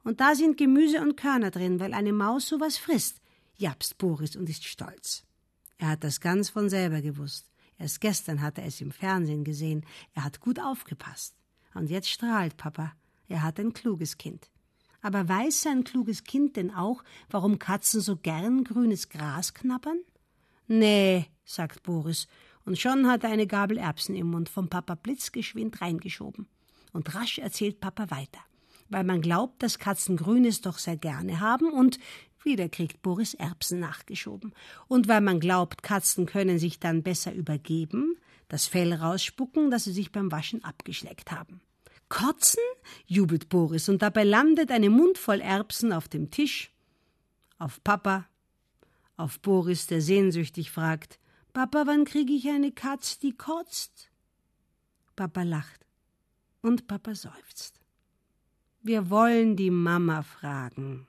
[0.05, 3.21] Und da sind Gemüse und Körner drin, weil eine Maus sowas frisst,
[3.57, 5.25] japst Boris und ist stolz.
[5.81, 7.51] Er hat das ganz von selber gewusst.
[7.79, 9.87] Erst gestern hat er es im Fernsehen gesehen.
[10.13, 11.35] Er hat gut aufgepasst.
[11.73, 12.93] Und jetzt strahlt Papa.
[13.29, 14.51] Er hat ein kluges Kind.
[15.01, 19.99] Aber weiß sein kluges Kind denn auch, warum Katzen so gern grünes Gras knabbern?
[20.67, 22.29] Nee, sagt Boris,
[22.67, 26.47] und schon hat er eine Gabel Erbsen im Mund vom Papa blitzgeschwind reingeschoben.
[26.93, 28.41] Und rasch erzählt Papa weiter,
[28.91, 31.99] weil man glaubt, dass Katzen Grünes doch sehr gerne haben und
[32.45, 34.53] wieder kriegt Boris Erbsen nachgeschoben.
[34.89, 38.17] Und weil man glaubt, Katzen können sich dann besser übergeben,
[38.49, 41.61] das Fell rausspucken, das sie sich beim Waschen abgeschleckt haben.
[42.09, 42.63] Kotzen?
[43.07, 46.73] jubelt Boris, und dabei landet eine Mundvoll Erbsen auf dem Tisch.
[47.59, 48.27] Auf Papa,
[49.17, 51.19] auf Boris, der sehnsüchtig fragt:
[51.53, 54.11] Papa, wann kriege ich eine Katz, die kotzt?
[55.15, 55.87] Papa lacht
[56.63, 57.81] und Papa seufzt.
[58.83, 61.07] Wir wollen die Mama fragen.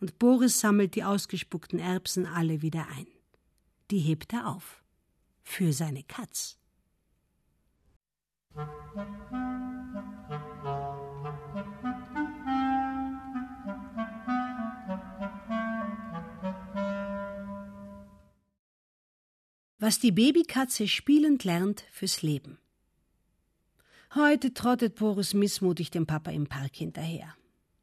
[0.00, 3.06] Und Boris sammelt die ausgespuckten Erbsen alle wieder ein.
[3.90, 4.82] Die hebt er auf.
[5.42, 6.58] Für seine Katz.
[19.80, 22.58] Was die Babykatze spielend lernt fürs Leben.
[24.14, 27.37] Heute trottet Boris missmutig dem Papa im Park hinterher.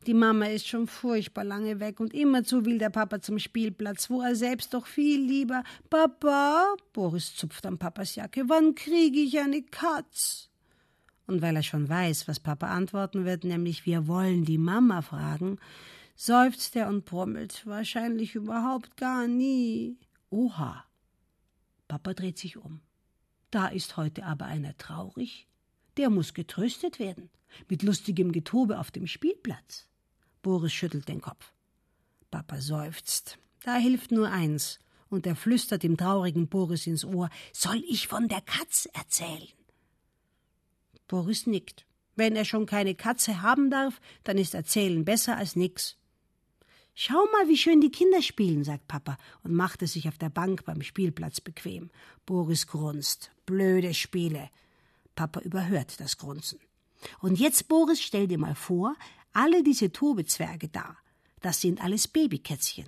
[0.05, 4.21] Die Mama ist schon furchtbar lange weg und immerzu will der Papa zum Spielplatz, wo
[4.21, 5.63] er selbst doch viel lieber.
[5.89, 10.51] Papa, Boris zupft an Papas Jacke, wann kriege ich eine Katz?
[11.25, 15.57] Und weil er schon weiß, was Papa antworten wird, nämlich wir wollen die Mama fragen,
[16.15, 19.97] seufzt er und brummelt, wahrscheinlich überhaupt gar nie.
[20.29, 20.85] Oha,
[21.87, 22.79] Papa dreht sich um.
[23.49, 25.47] Da ist heute aber einer traurig.
[25.97, 27.31] Der muss getröstet werden.
[27.69, 29.87] Mit lustigem Getobe auf dem Spielplatz.
[30.45, 31.53] Boris schüttelt den Kopf.
[32.29, 33.39] Papa seufzt.
[33.63, 34.77] Da hilft nur eins.
[35.09, 39.47] Und er flüstert dem traurigen Boris ins Ohr: Soll ich von der Katz erzählen?
[41.07, 41.87] Boris nickt.
[42.15, 45.97] Wenn er schon keine Katze haben darf, dann ist Erzählen besser als nix.
[46.93, 50.29] Schau mal, wie schön die Kinder spielen, sagt Papa und macht es sich auf der
[50.29, 51.89] Bank beim Spielplatz bequem.
[52.27, 53.31] Boris grunzt.
[53.47, 54.51] Blöde Spiele.
[55.15, 56.59] Papa überhört das Grunzen.
[57.19, 58.95] Und jetzt, Boris, stell dir mal vor,
[59.35, 60.97] alle diese Tobezwerge da.
[61.41, 62.87] Das sind alles Babykätzchen.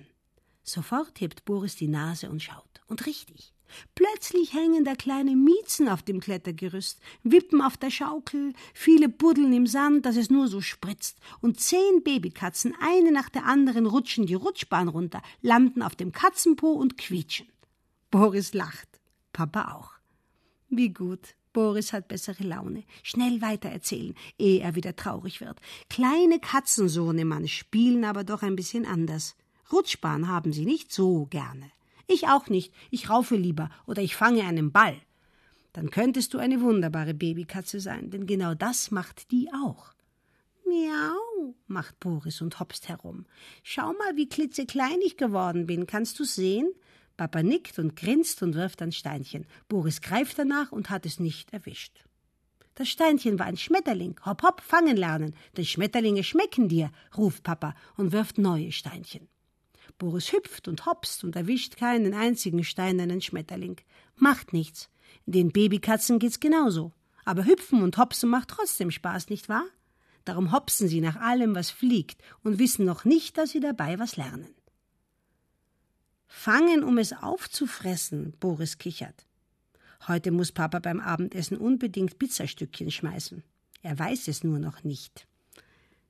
[0.62, 2.80] Sofort hebt Boris die Nase und schaut.
[2.86, 3.54] Und richtig.
[3.94, 9.66] Plötzlich hängen da kleine Miezen auf dem Klettergerüst, wippen auf der Schaukel, viele buddeln im
[9.66, 14.34] Sand, dass es nur so spritzt, und zehn Babykatzen, eine nach der anderen, rutschen die
[14.34, 17.46] Rutschbahn runter, landen auf dem Katzenpo und quietschen.
[18.10, 18.88] Boris lacht,
[19.34, 19.92] Papa auch.
[20.70, 22.84] Wie gut, Boris hat bessere Laune.
[23.02, 25.60] Schnell weitererzählen, ehe er wieder traurig wird.
[25.88, 29.36] Kleine Katzensohnemann spielen aber doch ein bisschen anders.
[29.72, 31.70] Rutschbahn haben sie nicht so gerne.
[32.06, 32.72] Ich auch nicht.
[32.90, 34.96] Ich raufe lieber oder ich fange einen Ball.
[35.72, 39.92] Dann könntest du eine wunderbare Babykatze sein, denn genau das macht die auch.
[40.66, 43.26] Miau, macht Boris und hopst herum.
[43.62, 45.86] Schau mal, wie klitzeklein ich geworden bin.
[45.86, 46.72] Kannst du sehen?
[47.18, 49.44] Papa nickt und grinst und wirft ein Steinchen.
[49.68, 52.04] Boris greift danach und hat es nicht erwischt.
[52.76, 54.18] Das Steinchen war ein Schmetterling.
[54.24, 59.28] Hopp, hopp, fangen lernen, denn Schmetterlinge schmecken dir, ruft Papa und wirft neue Steinchen.
[59.98, 63.80] Boris hüpft und hopst und erwischt keinen einzigen steinernen Schmetterling.
[64.14, 64.88] Macht nichts.
[65.26, 66.92] Den Babykatzen geht's genauso.
[67.24, 69.66] Aber hüpfen und hopsen macht trotzdem Spaß, nicht wahr?
[70.24, 74.16] Darum hopsen sie nach allem, was fliegt, und wissen noch nicht, dass sie dabei was
[74.16, 74.54] lernen.
[76.28, 79.26] Fangen, um es aufzufressen, Boris kichert.
[80.06, 83.42] Heute muss Papa beim Abendessen unbedingt Pizzastückchen schmeißen.
[83.82, 85.26] Er weiß es nur noch nicht.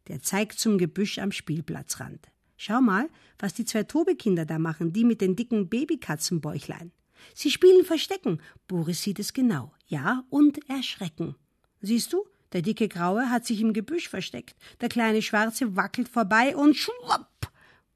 [0.08, 2.28] Der zeigt zum Gebüsch am Spielplatzrand.
[2.56, 3.08] Schau mal,
[3.38, 6.92] was die zwei Tobekinder da machen, die mit den dicken Babykatzenbäuchlein.
[7.34, 8.40] Sie spielen Verstecken.
[8.66, 9.72] Boris sieht es genau.
[9.86, 11.36] Ja, und erschrecken.
[11.80, 14.56] Siehst du, der dicke Graue hat sich im Gebüsch versteckt.
[14.80, 17.47] Der kleine Schwarze wackelt vorbei und schwupp!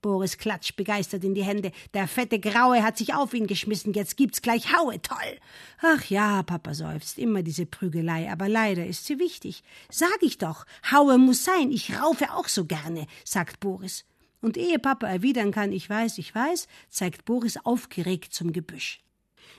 [0.03, 1.73] Boris klatscht begeistert in die Hände.
[1.95, 3.95] Der fette Graue hat sich auf ihn geschmissen.
[3.95, 5.01] Jetzt gibt's gleich Haue.
[5.01, 5.39] Toll.
[5.81, 7.19] Ach ja, Papa seufzt.
[7.19, 8.31] Immer diese Prügelei.
[8.31, 9.63] Aber leider ist sie wichtig.
[9.91, 10.67] Sag ich doch.
[10.91, 11.71] Haue muss sein.
[11.71, 14.05] Ich raufe auch so gerne, sagt Boris.
[14.43, 19.01] Und ehe Papa erwidern kann, ich weiß, ich weiß, zeigt Boris aufgeregt zum Gebüsch.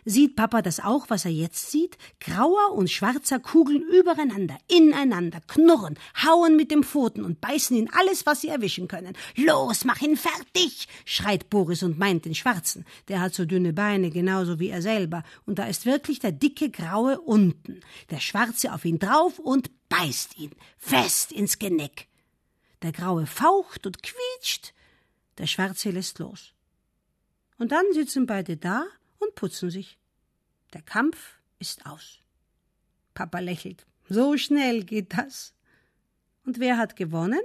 [0.06, 1.98] Sieht Papa das auch, was er jetzt sieht?
[2.20, 8.26] Grauer und schwarzer kugeln übereinander, ineinander, knurren, hauen mit dem Pfoten und beißen in alles,
[8.26, 9.16] was sie erwischen können.
[9.36, 10.88] Los, mach ihn fertig!
[11.06, 12.86] schreit Boris und meint den Schwarzen.
[13.08, 15.24] Der hat so dünne Beine, genauso wie er selber.
[15.46, 17.80] Und da ist wirklich der dicke Graue unten.
[18.10, 22.08] Der Schwarze auf ihn drauf und beißt ihn fest ins Genick.
[22.82, 24.74] Der Graue faucht und quietscht.
[25.38, 26.54] Der Schwarze lässt los.
[27.58, 28.86] Und dann sitzen beide da
[29.24, 29.98] und putzen sich.
[30.74, 32.20] Der Kampf ist aus.
[33.14, 33.86] Papa lächelt.
[34.10, 35.54] So schnell geht das.
[36.46, 37.42] Und wer hat gewonnen?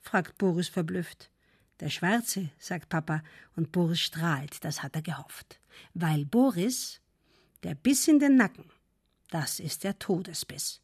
[0.00, 1.30] fragt Boris verblüfft.
[1.80, 3.22] Der Schwarze, sagt Papa,
[3.54, 5.60] und Boris strahlt, das hat er gehofft.
[5.94, 7.00] Weil Boris,
[7.62, 8.64] der Biss in den Nacken,
[9.30, 10.80] das ist der Todesbiss.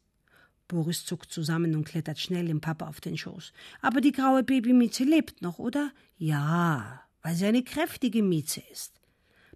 [0.67, 3.53] Boris zuckt zusammen und klettert schnell dem Papa auf den Schoß.
[3.81, 5.91] Aber die graue Babymieze lebt noch, oder?
[6.17, 8.99] Ja, weil sie eine kräftige Mieze ist.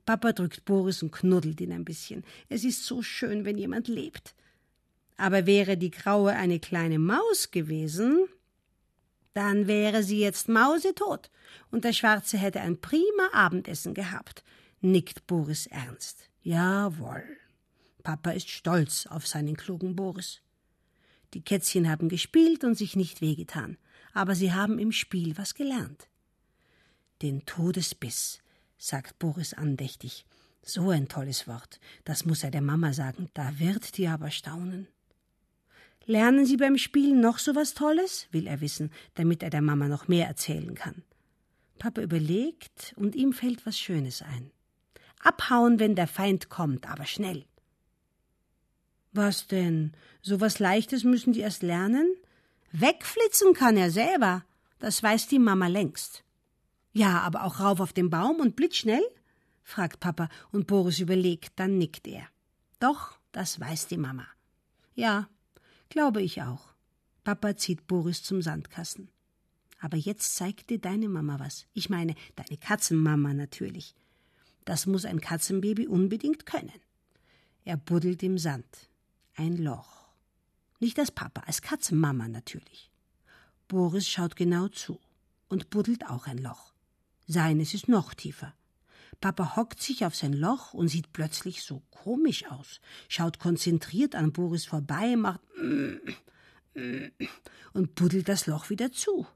[0.08, 2.24] Papa drückt Boris und knuddelt ihn ein bisschen.
[2.48, 4.36] Es ist so schön, wenn jemand lebt.
[5.18, 8.26] Aber wäre die Graue eine kleine Maus gewesen,
[9.34, 11.30] dann wäre sie jetzt mausetot
[11.72, 14.46] und der Schwarze hätte ein prima Abendessen gehabt,
[14.80, 16.30] nickt Boris ernst.
[16.42, 17.26] Jawohl.
[18.02, 20.42] Papa ist stolz auf seinen klugen Boris.
[21.34, 23.78] Die Kätzchen haben gespielt und sich nicht wehgetan,
[24.14, 26.08] aber sie haben im Spiel was gelernt.
[27.22, 28.40] Den Todesbiss,
[28.78, 30.26] sagt Boris andächtig.
[30.64, 31.80] So ein tolles Wort.
[32.04, 33.30] Das muss er der Mama sagen.
[33.34, 34.88] Da wird die aber staunen.
[36.06, 38.28] Lernen Sie beim Spielen noch so was Tolles?
[38.32, 41.04] will er wissen, damit er der Mama noch mehr erzählen kann.
[41.80, 44.52] Papa überlegt und ihm fällt was Schönes ein.
[45.20, 47.46] Abhauen, wenn der Feind kommt, aber schnell.
[49.12, 49.94] Was denn?
[50.22, 52.16] So was Leichtes müssen die erst lernen?
[52.72, 54.46] Wegflitzen kann er selber.
[54.80, 56.24] Das weiß die Mama längst.
[56.98, 59.04] Ja, aber auch rauf auf den Baum und blitzschnell?
[59.62, 62.28] fragt Papa und Boris überlegt, dann nickt er.
[62.80, 64.26] Doch, das weiß die Mama.
[64.96, 65.30] Ja,
[65.90, 66.74] glaube ich auch.
[67.24, 69.12] Papa zieht Boris zum Sandkasten.
[69.80, 71.68] Aber jetzt zeigt dir deine Mama was.
[71.74, 73.94] Ich meine, deine Katzenmama natürlich.
[74.66, 76.82] Das muss ein Katzenbaby unbedingt können.
[77.64, 78.90] Er buddelt im Sand.
[79.36, 80.08] Ein Loch.
[80.80, 82.90] Nicht als Papa, als Katzenmama natürlich.
[83.68, 85.00] Boris schaut genau zu
[85.48, 86.74] und buddelt auch ein Loch.
[87.28, 88.54] Seines ist noch tiefer.
[89.20, 94.32] Papa hockt sich auf sein Loch und sieht plötzlich so komisch aus, schaut konzentriert an
[94.32, 95.42] Boris vorbei, macht
[97.74, 99.28] und buddelt das Loch wieder zu.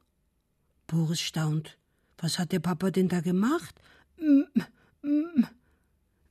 [0.86, 1.78] Boris staunt.
[2.18, 3.74] Was hat der Papa denn da gemacht?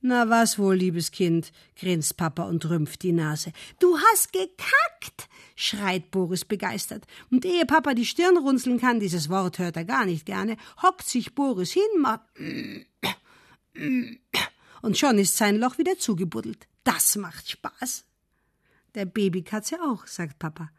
[0.04, 3.52] Na was wohl, liebes Kind, grinst Papa und rümpft die Nase.
[3.78, 7.06] Du hast gekackt, schreit Boris begeistert.
[7.30, 11.08] Und ehe Papa die Stirn runzeln kann, dieses Wort hört er gar nicht gerne, hockt
[11.08, 12.22] sich Boris hin, macht
[14.82, 16.66] und schon ist sein Loch wieder zugebuddelt.
[16.82, 18.04] Das macht Spaß.
[18.96, 20.72] Der Babykatze auch, sagt Papa.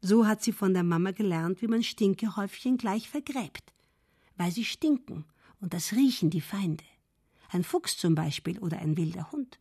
[0.00, 3.72] So hat sie von der Mama gelernt, wie man Stinkehäufchen gleich vergräbt.
[4.36, 5.24] Weil sie stinken,
[5.60, 6.84] und das riechen die Feinde
[7.50, 9.58] ein Fuchs zum Beispiel oder ein wilder Hund.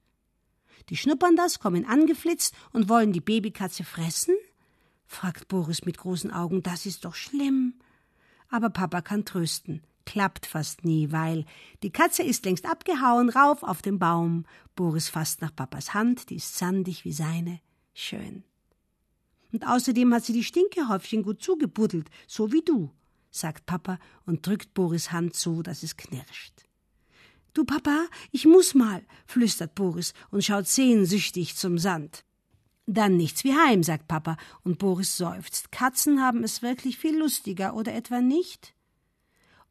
[0.89, 4.35] Die schnuppern das, kommen angeflitzt und wollen die Babykatze fressen?
[5.07, 6.63] fragt Boris mit großen Augen.
[6.63, 7.75] Das ist doch schlimm.
[8.49, 9.81] Aber Papa kann trösten.
[10.05, 11.45] Klappt fast nie, weil
[11.81, 14.45] die Katze ist längst abgehauen, rauf auf den Baum.
[14.75, 17.59] Boris fasst nach Papas Hand, die ist sandig wie seine.
[17.93, 18.43] Schön.
[19.51, 22.91] Und außerdem hat sie die Stinkehäufchen gut zugebuddelt, so wie du,
[23.31, 26.64] sagt Papa und drückt Boris Hand so, dass es knirscht.
[27.55, 32.25] Du Papa, ich muss mal, flüstert Boris und schaut sehnsüchtig zum Sand.
[32.85, 34.35] Dann nichts wie heim, sagt Papa,
[34.65, 35.71] und Boris seufzt.
[35.71, 38.73] Katzen haben es wirklich viel lustiger, oder etwa nicht?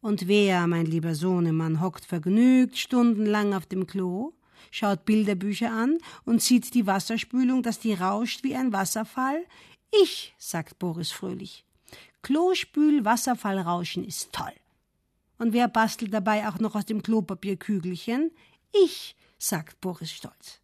[0.01, 4.33] Und wer, mein lieber Sohnemann, hockt vergnügt stundenlang auf dem Klo,
[4.71, 9.45] schaut Bilderbücher an und sieht die Wasserspülung, dass die rauscht wie ein Wasserfall?
[10.03, 11.67] Ich, sagt Boris fröhlich.
[12.23, 14.55] Klospül, Wasserfallrauschen ist toll.
[15.45, 18.31] Und wer bastelt dabei auch noch aus dem Klopapierkügelchen?
[18.73, 20.63] Ich, sagt Boris stolz.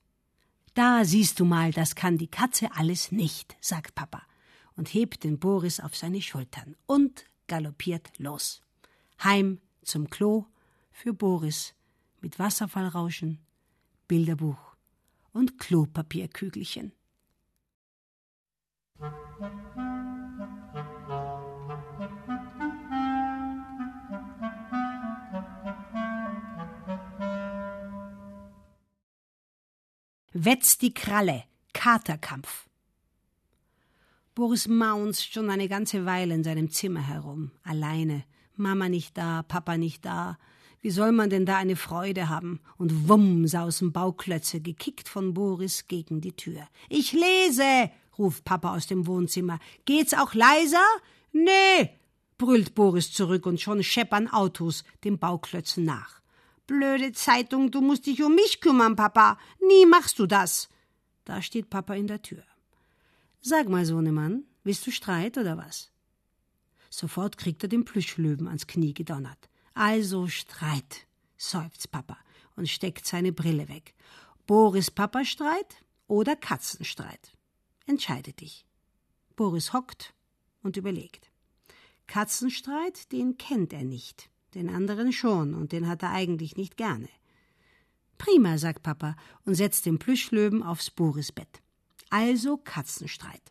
[0.72, 4.22] Da siehst du mal, das kann die Katze alles nicht, sagt Papa
[4.76, 8.62] und hebt den Boris auf seine Schultern und galoppiert los.
[9.22, 10.46] Heim zum Klo
[10.92, 11.74] für Boris
[12.22, 13.38] mit Wasserfallrauschen,
[14.08, 14.76] Bilderbuch
[15.34, 16.92] und Klopapierkügelchen.
[30.32, 32.68] Wetz die Kralle, Katerkampf.
[34.36, 38.22] Boris maunzt schon eine ganze Weile in seinem Zimmer herum, alleine.
[38.54, 40.38] Mama nicht da, Papa nicht da.
[40.80, 42.60] Wie soll man denn da eine Freude haben?
[42.78, 46.62] Und wumm sausen Bauklötze, gekickt von Boris gegen die Tür.
[46.88, 49.58] Ich lese, ruft Papa aus dem Wohnzimmer.
[49.84, 50.86] Geht's auch leiser?
[51.32, 51.90] Nee,
[52.38, 56.19] brüllt Boris zurück und schon scheppern Autos den Bauklötzen nach.
[56.70, 59.38] Blöde Zeitung, du musst dich um mich kümmern, Papa.
[59.60, 60.68] Nie machst du das.
[61.24, 62.44] Da steht Papa in der Tür.
[63.40, 65.90] Sag mal, Sohnemann, willst du Streit oder was?
[66.88, 69.48] Sofort kriegt er den Plüschlöwen ans Knie gedonnert.
[69.74, 72.16] Also Streit, seufzt Papa
[72.54, 73.96] und steckt seine Brille weg.
[74.46, 77.32] Boris Papa Streit oder Katzenstreit?
[77.86, 78.64] Entscheide dich.
[79.34, 80.14] Boris hockt
[80.62, 81.32] und überlegt.
[82.06, 87.08] Katzenstreit, den kennt er nicht den anderen schon, und den hat er eigentlich nicht gerne.
[88.18, 91.62] Prima, sagt Papa und setzt den Plüschlöwen aufs Borisbett.
[92.10, 93.42] Also Katzenstreit.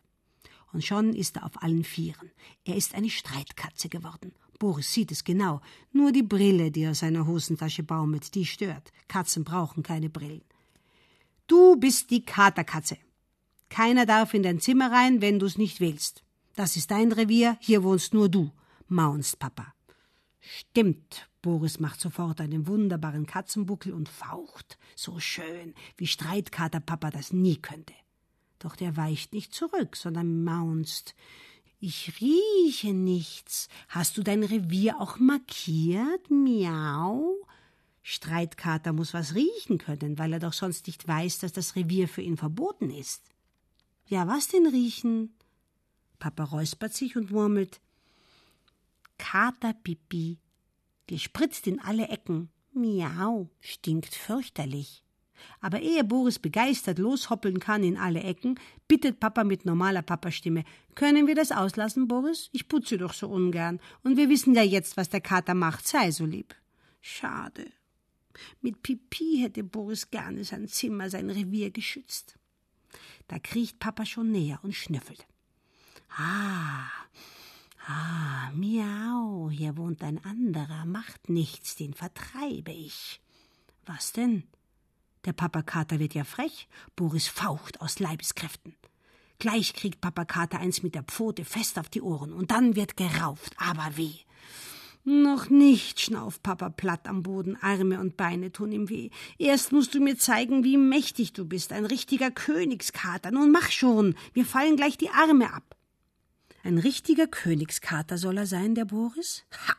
[0.72, 2.30] Und schon ist er auf allen Vieren.
[2.64, 4.32] Er ist eine Streitkatze geworden.
[4.60, 5.60] Boris sieht es genau.
[5.92, 8.92] Nur die Brille, die aus seiner Hosentasche baumelt, die stört.
[9.08, 10.44] Katzen brauchen keine Brillen.
[11.46, 12.98] Du bist die Katerkatze.
[13.70, 16.22] Keiner darf in dein Zimmer rein, wenn du's nicht willst.
[16.54, 18.52] Das ist dein Revier, hier wohnst nur du,
[18.86, 19.72] maunst Papa.
[20.40, 27.56] Stimmt, Boris macht sofort einen wunderbaren Katzenbuckel und faucht, so schön, wie Streitkaterpapa das nie
[27.56, 27.94] könnte.
[28.58, 31.14] Doch der weicht nicht zurück, sondern maunzt.
[31.78, 33.68] Ich rieche nichts.
[33.88, 36.30] Hast du dein Revier auch markiert?
[36.30, 37.36] Miau.
[38.02, 42.22] Streitkater muss was riechen können, weil er doch sonst nicht weiß, dass das Revier für
[42.22, 43.22] ihn verboten ist.
[44.06, 45.34] Ja, was denn riechen?
[46.18, 47.80] Papa räuspert sich und murmelt.
[49.20, 50.38] Katerpipi,
[51.06, 52.48] gespritzt in alle Ecken.
[52.72, 55.04] Miau, stinkt fürchterlich.
[55.60, 58.58] Aber ehe Boris begeistert loshoppeln kann in alle Ecken,
[58.88, 60.64] bittet Papa mit normaler Papastimme:
[60.94, 62.48] Können wir das auslassen, Boris?
[62.52, 63.78] Ich putze doch so ungern.
[64.02, 65.86] Und wir wissen ja jetzt, was der Kater macht.
[65.86, 66.54] Sei so lieb.
[67.00, 67.66] Schade.
[68.62, 72.38] Mit Pipi hätte Boris gerne sein Zimmer, sein Revier geschützt.
[73.28, 75.26] Da kriecht Papa schon näher und schnüffelt.
[76.16, 76.88] Ah,
[77.92, 83.20] Ah, miau, hier wohnt ein anderer, macht nichts, den vertreibe ich.
[83.84, 84.44] Was denn?
[85.24, 86.68] Der Papakater wird ja frech.
[86.94, 88.76] Boris faucht aus Leibeskräften.
[89.40, 93.54] Gleich kriegt Papakater eins mit der Pfote fest auf die Ohren und dann wird gerauft,
[93.56, 94.20] aber wie?
[95.02, 99.10] Noch nicht, schnauft Papa platt am Boden, Arme und Beine tun ihm weh.
[99.38, 103.30] Erst musst du mir zeigen, wie mächtig du bist, ein richtiger Königskater.
[103.30, 105.76] Nun mach schon, wir fallen gleich die Arme ab.
[106.62, 109.44] Ein richtiger Königskater soll er sein, der Boris?
[109.66, 109.76] Ha!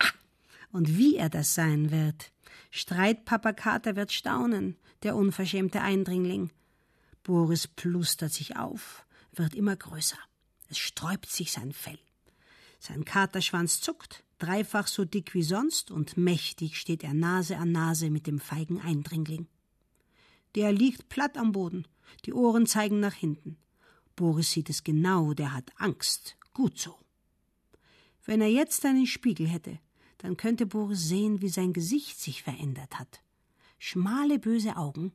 [0.72, 2.32] Und wie er das sein wird.
[2.72, 6.50] Streitpapa Kater wird staunen, der unverschämte Eindringling.
[7.24, 10.18] Boris plustert sich auf, wird immer größer.
[10.70, 12.00] Es sträubt sich sein Fell.
[12.80, 18.10] Sein Katerschwanz zuckt, dreifach so dick wie sonst, und mächtig steht er Nase an Nase
[18.10, 19.48] mit dem feigen Eindringling.
[20.56, 21.86] Der liegt platt am Boden,
[22.26, 23.58] die Ohren zeigen nach hinten.
[24.16, 26.97] Boris sieht es genau, der hat Angst Gut so.
[28.26, 29.80] Wenn er jetzt einen Spiegel hätte,
[30.18, 33.22] dann könnte Boris sehen, wie sein Gesicht sich verändert hat.
[33.80, 35.14] Schmale, böse Augen,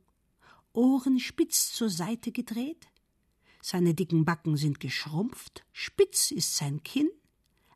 [0.73, 2.89] Ohren spitz zur Seite gedreht,
[3.63, 7.09] seine dicken Backen sind geschrumpft, spitz ist sein Kinn,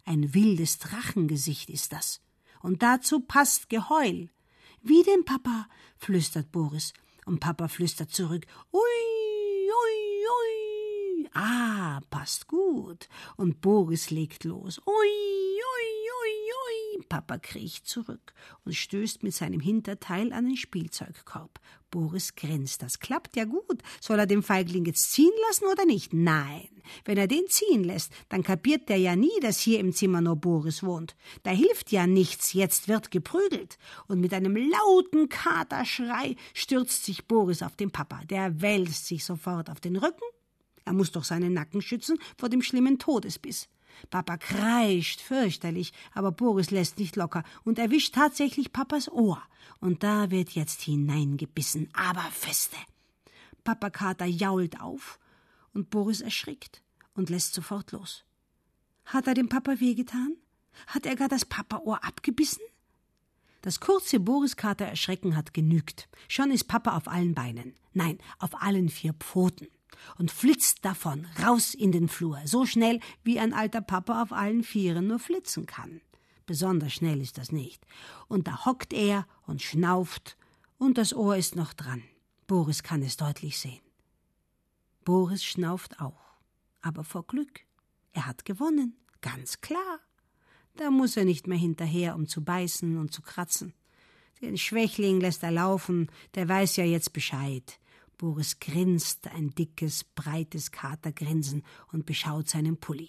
[0.05, 2.21] ein wildes Drachengesicht ist das.
[2.63, 4.31] Und dazu passt Geheul.
[4.83, 5.69] Wie denn, Papa?
[5.97, 6.93] flüstert Boris.
[7.27, 8.47] Und Papa flüstert zurück.
[8.73, 9.20] Ui.
[11.33, 13.09] Ah, passt gut.
[13.37, 14.81] Und Boris legt los.
[14.87, 15.91] Ui, ui,
[16.23, 17.05] ui, ui.
[17.09, 21.61] Papa kriecht zurück und stößt mit seinem Hinterteil an den Spielzeugkorb.
[21.91, 22.83] Boris grinst.
[22.83, 23.83] Das klappt ja gut.
[24.01, 26.13] Soll er den Feigling jetzt ziehen lassen oder nicht?
[26.13, 26.69] Nein.
[27.05, 30.37] Wenn er den ziehen lässt, dann kapiert der ja nie, dass hier im Zimmer nur
[30.37, 31.17] Boris wohnt.
[31.43, 32.53] Da hilft ja nichts.
[32.53, 33.79] Jetzt wird geprügelt.
[34.07, 38.21] Und mit einem lauten Katerschrei stürzt sich Boris auf den Papa.
[38.25, 40.25] Der wälzt sich sofort auf den Rücken
[40.85, 43.69] er muss doch seinen Nacken schützen vor dem schlimmen Todesbiss.
[44.09, 49.43] Papa kreischt fürchterlich, aber Boris lässt nicht locker und erwischt tatsächlich Papas Ohr.
[49.81, 52.77] Und da wird jetzt hineingebissen, aber feste.
[53.65, 55.19] Papa Kater jault auf
[55.75, 56.83] und Boris erschrickt
[57.15, 58.25] und lässt sofort los.
[59.05, 60.37] Hat er dem Papa wehgetan?
[60.87, 62.63] Hat er gar das Papaohr abgebissen?
[63.63, 66.09] Das kurze Boris-Kater Erschrecken hat genügt.
[66.29, 67.75] Schon ist Papa auf allen Beinen.
[67.93, 69.69] Nein, auf allen vier Pfoten.
[70.19, 74.63] Und flitzt davon, raus in den Flur, so schnell, wie ein alter Papa auf allen
[74.63, 76.01] Vieren nur flitzen kann.
[76.47, 77.87] Besonders schnell ist das nicht.
[78.29, 80.37] Und da hockt er und schnauft,
[80.79, 82.03] und das Ohr ist noch dran.
[82.47, 83.83] Boris kann es deutlich sehen.
[85.05, 86.21] Boris schnauft auch,
[86.81, 87.61] aber vor Glück.
[88.13, 90.01] Er hat gewonnen, ganz klar.
[90.77, 93.75] Da muss er nicht mehr hinterher, um zu beißen und zu kratzen.
[94.41, 97.79] Den Schwächling lässt er laufen, der weiß ja jetzt Bescheid.
[98.21, 103.09] Boris grinst ein dickes, breites Katergrinsen und beschaut seinen Pulli.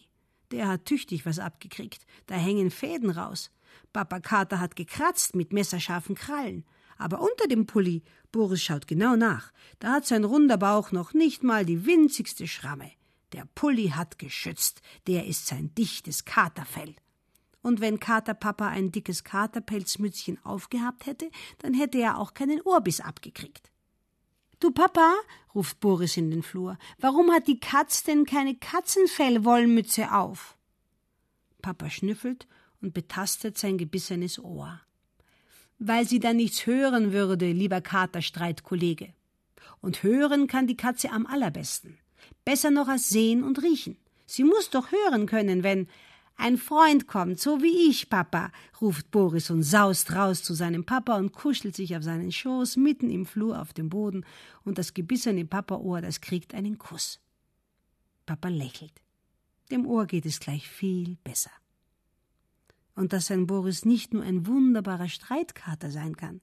[0.52, 3.52] Der hat tüchtig was abgekriegt, da hängen Fäden raus.
[3.92, 6.64] Papa Kater hat gekratzt mit messerscharfen Krallen.
[6.98, 11.44] Aber unter dem Pulli, Boris schaut genau nach, da hat sein runder Bauch noch nicht
[11.44, 12.90] mal die winzigste Schramme.
[13.34, 16.96] Der Pulli hat geschützt, der ist sein dichtes Katerfell
[17.62, 23.71] und wenn Katerpapa ein dickes Katerpelzmützchen aufgehabt hätte, dann hätte er auch keinen Ohrbiss abgekriegt.
[24.62, 25.16] Du Papa,
[25.56, 30.56] ruft Boris in den Flur, warum hat die Katz denn keine Katzenfellwollmütze auf?
[31.64, 32.48] Papa schnüffelt
[32.80, 34.80] und betastet sein gebissenes Ohr.
[35.80, 39.16] Weil sie dann nichts hören würde, lieber Katerstreitkollege.
[39.82, 41.98] Und hören kann die Katze am allerbesten.
[42.46, 43.98] Besser noch als sehen und riechen.
[44.28, 45.88] Sie muss doch hören können, wenn
[46.38, 48.52] ein Freund kommt, so wie ich, Papa,
[48.82, 53.10] ruft Boris und saust raus zu seinem Papa und kuschelt sich auf seinen Schoß mitten
[53.10, 54.26] im Flur auf dem Boden,
[54.64, 57.20] und das gebissene Papaohr, das kriegt einen Kuss.
[58.26, 59.02] Papa lächelt.
[59.72, 61.52] Dem Ohr geht es gleich viel besser.
[62.96, 66.42] Und dass sein Boris nicht nur ein wunderbarer Streitkater sein kann,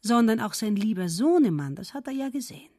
[0.00, 2.70] sondern auch sein lieber Sohnemann, das hat er ja gesehen.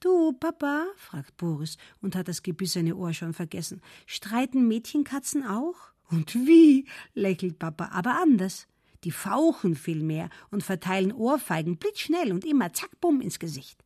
[0.00, 5.76] Du, Papa, fragt Boris und hat das gebissene Ohr schon vergessen, streiten Mädchenkatzen auch?
[6.10, 6.86] Und wie?
[7.14, 8.66] lächelt Papa, aber anders.
[9.04, 13.84] Die fauchen vielmehr und verteilen Ohrfeigen blitzschnell und immer zack, bumm ins Gesicht.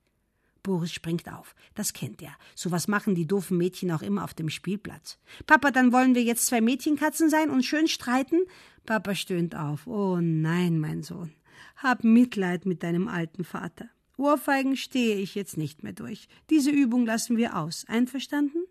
[0.62, 1.54] Boris springt auf.
[1.74, 2.36] Das kennt er.
[2.54, 5.18] So was machen die doofen Mädchen auch immer auf dem Spielplatz.
[5.46, 8.42] Papa, dann wollen wir jetzt zwei Mädchenkatzen sein und schön streiten?
[8.84, 9.86] Papa stöhnt auf.
[9.86, 11.32] Oh nein, mein Sohn.
[11.76, 13.88] Hab Mitleid mit deinem alten Vater.
[14.18, 16.28] Ohrfeigen stehe ich jetzt nicht mehr durch.
[16.50, 17.86] Diese Übung lassen wir aus.
[17.86, 18.64] Einverstanden?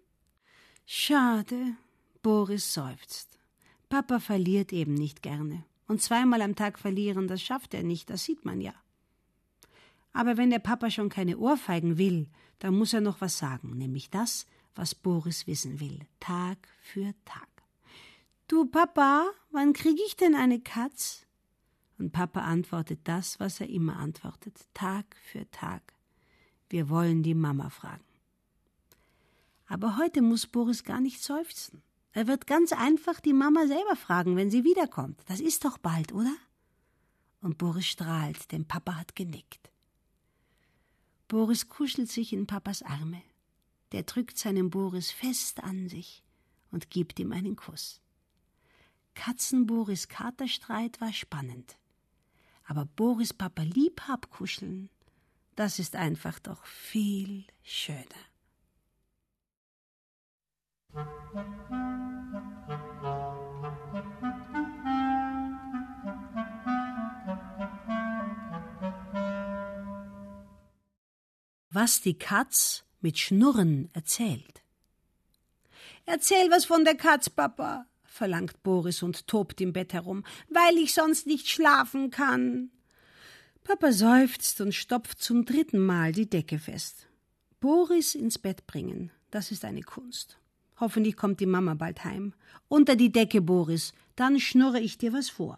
[0.86, 1.76] Schade.
[2.22, 3.40] Boris seufzt.
[3.90, 5.64] Papa verliert eben nicht gerne.
[5.88, 8.74] Und zweimal am Tag verlieren, das schafft er nicht, das sieht man ja.
[10.12, 12.28] Aber wenn der Papa schon keine Ohrfeigen will,
[12.60, 14.46] dann muss er noch was sagen, nämlich das,
[14.76, 17.48] was Boris wissen will, Tag für Tag.
[18.48, 21.27] Du Papa, wann krieg ich denn eine Katz?
[21.98, 25.94] Und Papa antwortet das, was er immer antwortet, Tag für Tag.
[26.70, 28.04] Wir wollen die Mama fragen.
[29.68, 31.82] Aber heute muss Boris gar nicht seufzen.
[32.14, 35.22] Er wird ganz einfach die Mama selber fragen, wenn sie wiederkommt.
[35.28, 36.36] Das ist doch bald, oder?
[37.42, 39.72] Und Boris strahlt, denn Papa hat genickt.
[41.28, 43.22] Boris kuschelt sich in Papas Arme.
[43.92, 46.24] Der drückt seinen Boris fest an sich
[46.72, 48.02] und gibt ihm einen Kuss.
[49.14, 51.78] Katzen-Boris Katerstreit war spannend.
[52.68, 54.90] Aber Boris Papa Liebhab kuscheln,
[55.56, 58.04] das ist einfach doch viel schöner.
[71.70, 74.62] Was die Katz mit Schnurren erzählt.
[76.06, 77.86] Erzähl was von der Katz, Papa,
[78.18, 82.72] verlangt Boris und tobt im Bett herum, weil ich sonst nicht schlafen kann.
[83.64, 87.08] Papa seufzt und stopft zum dritten Mal die Decke fest.
[87.60, 90.40] Boris ins Bett bringen, das ist eine Kunst.
[90.80, 92.34] Hoffentlich kommt die Mama bald heim.
[92.68, 95.58] Unter die Decke, Boris, dann schnurre ich dir was vor.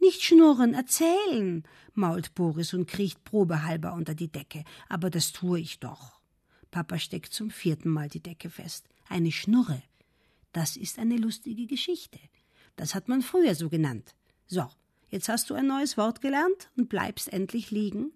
[0.00, 4.64] Nicht schnurren, erzählen, mault Boris und kriecht probehalber unter die Decke.
[4.88, 6.20] Aber das tue ich doch.
[6.70, 8.88] Papa steckt zum vierten Mal die Decke fest.
[9.08, 9.82] Eine Schnurre.
[10.52, 12.18] Das ist eine lustige Geschichte.
[12.76, 14.14] Das hat man früher so genannt.
[14.46, 14.68] So,
[15.10, 18.12] jetzt hast du ein neues Wort gelernt und bleibst endlich liegen.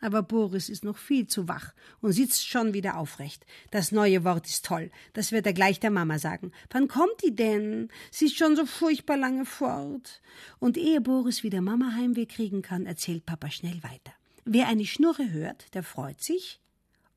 [0.00, 3.44] Aber Boris ist noch viel zu wach und sitzt schon wieder aufrecht.
[3.72, 4.92] Das neue Wort ist toll.
[5.12, 6.52] Das wird er gleich der Mama sagen.
[6.70, 7.88] Wann kommt die denn?
[8.12, 10.22] Sie ist schon so furchtbar lange fort.
[10.60, 14.12] Und ehe Boris wieder Mama Heimweh kriegen kann, erzählt Papa schnell weiter.
[14.44, 16.60] Wer eine Schnurre hört, der freut sich.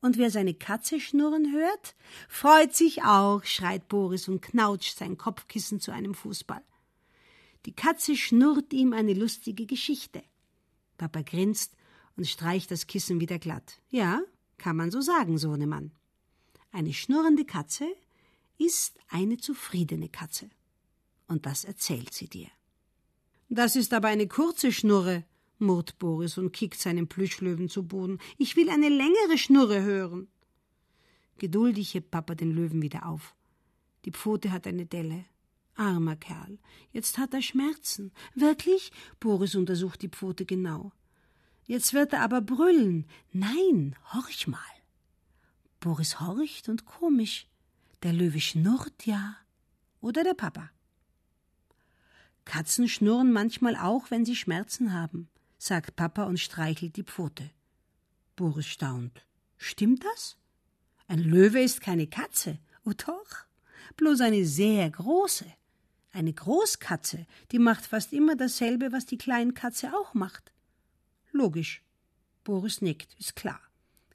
[0.02, 1.94] Und wer seine Katze schnurren hört,
[2.28, 6.62] freut sich auch, schreit Boris und knautscht sein Kopfkissen zu einem Fußball.
[7.66, 10.22] Die Katze schnurrt ihm eine lustige Geschichte.
[10.98, 11.76] Papa grinst
[12.16, 13.80] und streicht das Kissen wieder glatt.
[13.90, 14.20] Ja,
[14.58, 15.92] kann man so sagen, Sohnemann.
[16.72, 17.86] Eine schnurrende Katze
[18.58, 20.50] ist eine zufriedene Katze.
[21.28, 22.48] Und das erzählt sie dir.
[23.48, 25.24] Das ist aber eine kurze Schnurre,
[25.58, 28.18] murrt Boris und kickt seinen Plüschlöwen zu Boden.
[28.36, 30.28] Ich will eine längere Schnurre hören.
[31.38, 33.34] Geduldig hebt Papa den Löwen wieder auf.
[34.04, 35.24] Die Pfote hat eine Delle.
[35.74, 36.58] Armer Kerl.
[36.92, 38.12] Jetzt hat er Schmerzen.
[38.34, 38.92] Wirklich?
[39.20, 40.92] Boris untersucht die Pfote genau.
[41.64, 43.06] Jetzt wird er aber brüllen.
[43.32, 44.58] Nein, horch mal.
[45.80, 47.46] Boris horcht und komisch.
[48.02, 49.36] Der Löwe schnurrt ja.
[50.00, 50.70] Oder der Papa.
[52.44, 55.28] Katzen schnurren manchmal auch, wenn sie Schmerzen haben
[55.62, 57.48] sagt Papa und streichelt die Pfote.
[58.34, 59.24] Boris staunt.
[59.56, 60.36] Stimmt das?
[61.06, 62.58] Ein Löwe ist keine Katze.
[62.84, 63.46] Oh doch,
[63.96, 65.46] bloß eine sehr große.
[66.10, 70.52] Eine Großkatze, die macht fast immer dasselbe, was die Kleinkatze auch macht.
[71.30, 71.84] Logisch.
[72.42, 73.60] Boris nickt, ist klar.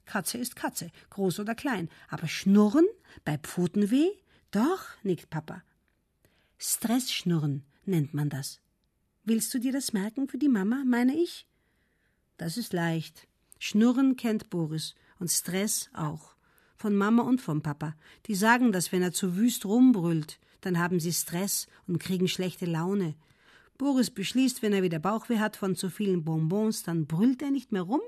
[0.04, 1.88] Katze ist Katze, groß oder klein.
[2.08, 2.86] Aber Schnurren
[3.24, 4.10] bei Pfotenweh?
[4.50, 5.62] Doch, nickt Papa.
[6.58, 8.60] Stressschnurren nennt man das.
[9.28, 11.46] Willst du dir das merken für die Mama, meine ich?
[12.38, 13.28] Das ist leicht.
[13.58, 16.34] Schnurren kennt Boris und Stress auch.
[16.78, 17.94] Von Mama und vom Papa.
[18.24, 20.38] Die sagen dass wenn er zu wüst rumbrüllt.
[20.62, 23.16] Dann haben sie Stress und kriegen schlechte Laune.
[23.76, 27.70] Boris beschließt, wenn er wieder Bauchweh hat von zu vielen Bonbons, dann brüllt er nicht
[27.70, 28.00] mehr rum,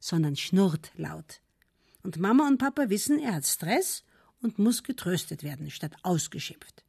[0.00, 1.42] sondern schnurrt laut.
[2.02, 4.04] Und Mama und Papa wissen, er hat Stress
[4.40, 6.82] und muss getröstet werden, statt ausgeschimpft.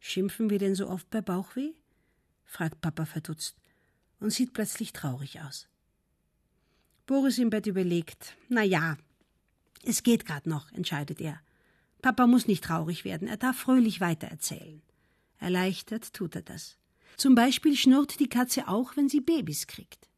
[0.00, 1.74] Schimpfen wir denn so oft bei Bauchweh?
[2.48, 3.56] Fragt Papa verdutzt
[4.18, 5.68] und sieht plötzlich traurig aus.
[7.06, 8.34] Boris im Bett überlegt.
[8.48, 8.96] Na ja,
[9.84, 11.40] es geht grad noch, entscheidet er.
[12.02, 14.82] Papa muss nicht traurig werden, er darf fröhlich weitererzählen.
[15.38, 16.76] Erleichtert tut er das.
[17.16, 20.08] Zum Beispiel schnurrt die Katze auch, wenn sie Babys kriegt.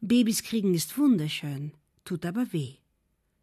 [0.00, 1.72] Babys kriegen ist wunderschön,
[2.04, 2.76] tut aber weh.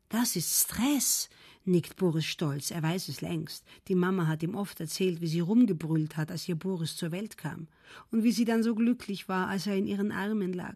[0.09, 1.29] Das ist Stress,
[1.69, 3.63] nickt Boris stolz, er weiß es längst.
[3.87, 7.37] Die Mama hat ihm oft erzählt, wie sie rumgebrüllt hat, als ihr Boris zur Welt
[7.37, 7.67] kam,
[8.11, 10.75] und wie sie dann so glücklich war, als er in ihren Armen lag.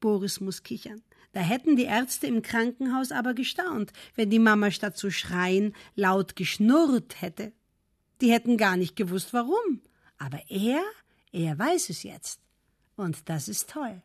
[0.00, 1.02] Boris muss kichern.
[1.32, 6.36] Da hätten die Ärzte im Krankenhaus aber gestaunt, wenn die Mama statt zu schreien laut
[6.36, 7.52] geschnurrt hätte.
[8.20, 9.80] Die hätten gar nicht gewusst, warum.
[10.18, 10.80] Aber er,
[11.32, 12.40] er weiß es jetzt.
[12.96, 14.02] Und das ist toll.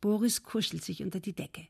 [0.00, 1.68] Boris kuschelt sich unter die Decke.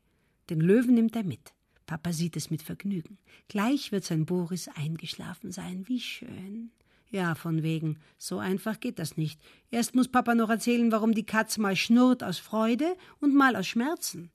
[0.49, 1.53] Den Löwen nimmt er mit.
[1.89, 3.17] Papa sieht es mit Vergnügen.
[3.47, 5.87] Gleich wird sein Boris eingeschlafen sein.
[5.87, 6.69] Wie schön.
[7.09, 7.97] Ja, von wegen.
[8.19, 9.41] So einfach geht das nicht.
[9.71, 13.65] Erst muss Papa noch erzählen, warum die Katze mal schnurrt aus Freude und mal aus
[13.65, 14.29] Schmerzen.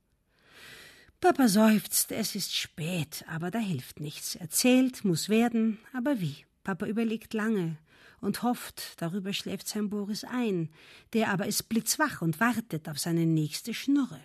[1.20, 4.34] Papa seufzt, es ist spät, aber da hilft nichts.
[4.34, 6.44] Erzählt muss werden, aber wie?
[6.64, 7.78] Papa überlegt lange
[8.20, 10.70] und hofft, darüber schläft sein Boris ein,
[11.12, 14.20] der aber ist blitzwach und wartet auf seine nächste Schnurre.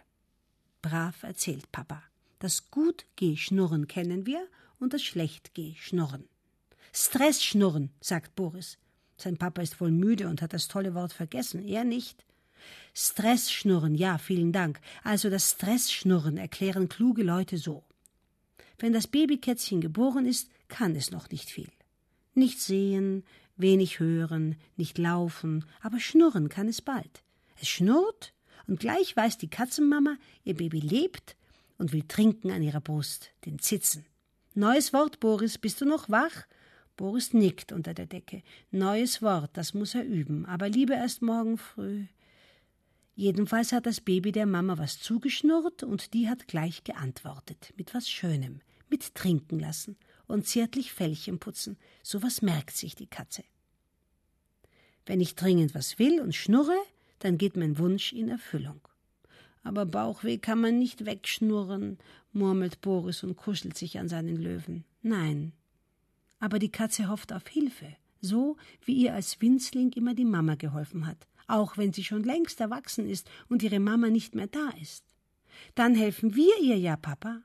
[0.82, 2.09] Brav erzählt Papa.
[2.40, 4.48] Das Gut-G-Schnurren kennen wir
[4.80, 6.24] und das Schlecht-G-Schnurren.
[6.94, 8.78] Stress-Schnurren, sagt Boris.
[9.18, 11.62] Sein Papa ist wohl müde und hat das tolle Wort vergessen.
[11.68, 12.26] Er nicht.
[12.94, 14.80] Stress-Schnurren, ja, vielen Dank.
[15.04, 17.84] Also das Stress-Schnurren erklären kluge Leute so.
[18.78, 21.70] Wenn das Babykätzchen geboren ist, kann es noch nicht viel.
[22.36, 23.26] Nicht sehen,
[23.58, 27.22] wenig hören, nicht laufen, aber schnurren kann es bald.
[27.60, 28.34] Es schnurrt
[28.66, 30.16] und gleich weiß die Katzenmama,
[30.46, 31.36] ihr Baby lebt
[31.80, 34.06] und will trinken an ihrer Brust, den Zitzen.
[34.54, 36.46] Neues Wort, Boris, bist du noch wach?
[36.98, 38.44] Boris nickt unter der Decke.
[38.72, 42.06] Neues Wort, das muss er üben, aber lieber erst morgen früh.
[43.16, 48.10] Jedenfalls hat das Baby der Mama was zugeschnurrt und die hat gleich geantwortet, mit was
[48.10, 51.78] Schönem, mit trinken lassen und zärtlich Fellchen putzen.
[52.04, 53.44] So was merkt sich die Katze.
[55.06, 56.78] Wenn ich dringend was will und schnurre,
[57.20, 58.89] dann geht mein Wunsch in Erfüllung.
[59.64, 61.98] Aber Bauchweh kann man nicht wegschnurren,
[62.32, 64.86] murmelt Boris und kuschelt sich an seinen Löwen.
[65.02, 65.54] Nein.
[66.40, 71.06] Aber die Katze hofft auf Hilfe, so wie ihr als Winzling immer die Mama geholfen
[71.06, 75.04] hat, auch wenn sie schon längst erwachsen ist und ihre Mama nicht mehr da ist.
[75.76, 77.42] Dann helfen wir ihr ja, Papa.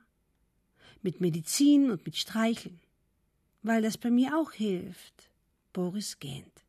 [1.03, 2.81] Mit Medizin und mit Streicheln.
[3.63, 5.31] Weil das bei mir auch hilft.
[5.73, 6.65] Boris gähnt.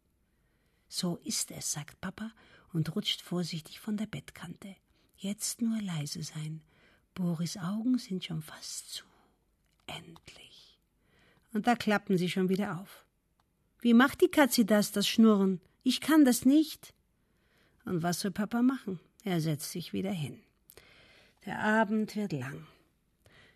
[0.88, 2.32] So ist es, sagt Papa
[2.74, 4.76] und rutscht vorsichtig von der Bettkante.
[5.18, 6.62] Jetzt nur leise sein.
[7.14, 9.06] Boris Augen sind schon fast zu.
[9.88, 10.80] Endlich.
[11.54, 13.06] Und da klappen sie schon wieder auf.
[13.80, 15.62] Wie macht die Katze das, das Schnurren?
[15.84, 16.94] Ich kann das nicht.
[17.86, 19.00] Und was soll Papa machen?
[19.24, 20.40] Er setzt sich wieder hin.
[21.46, 22.66] Der Abend wird lang.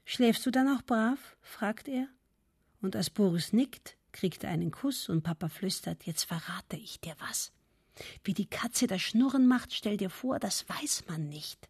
[0.06, 1.20] Schläfst du dann auch brav?
[1.42, 2.08] fragt er.
[2.82, 7.16] Und als Boris nickt, kriegt er einen Kuss und Papa flüstert, jetzt verrate ich dir
[7.20, 7.52] was.
[8.24, 11.70] Wie die Katze das Schnurren macht, stell dir vor, das weiß man nicht.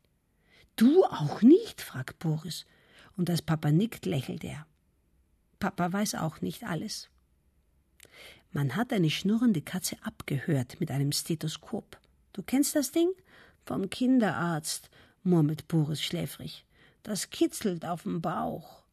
[0.75, 1.81] Du auch nicht?
[1.81, 2.65] fragt Boris.
[3.17, 4.65] Und als Papa nickt, lächelt er.
[5.59, 7.09] Papa weiß auch nicht alles.
[8.51, 11.99] Man hat eine schnurrende Katze abgehört mit einem Stethoskop.
[12.33, 13.09] Du kennst das Ding?
[13.65, 14.89] Vom Kinderarzt,
[15.23, 16.65] murmelt Boris schläfrig.
[17.03, 18.83] Das kitzelt auf dem Bauch.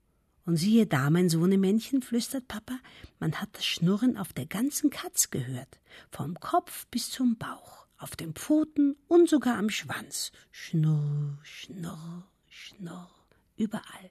[0.47, 2.79] Und siehe da, mein Sohnemännchen, flüstert Papa,
[3.19, 8.15] man hat das Schnurren auf der ganzen Katz gehört, vom Kopf bis zum Bauch, auf
[8.15, 10.31] den Pfoten und sogar am Schwanz.
[10.53, 13.11] Schnurr, schnurr, schnurr,
[13.57, 14.11] überall.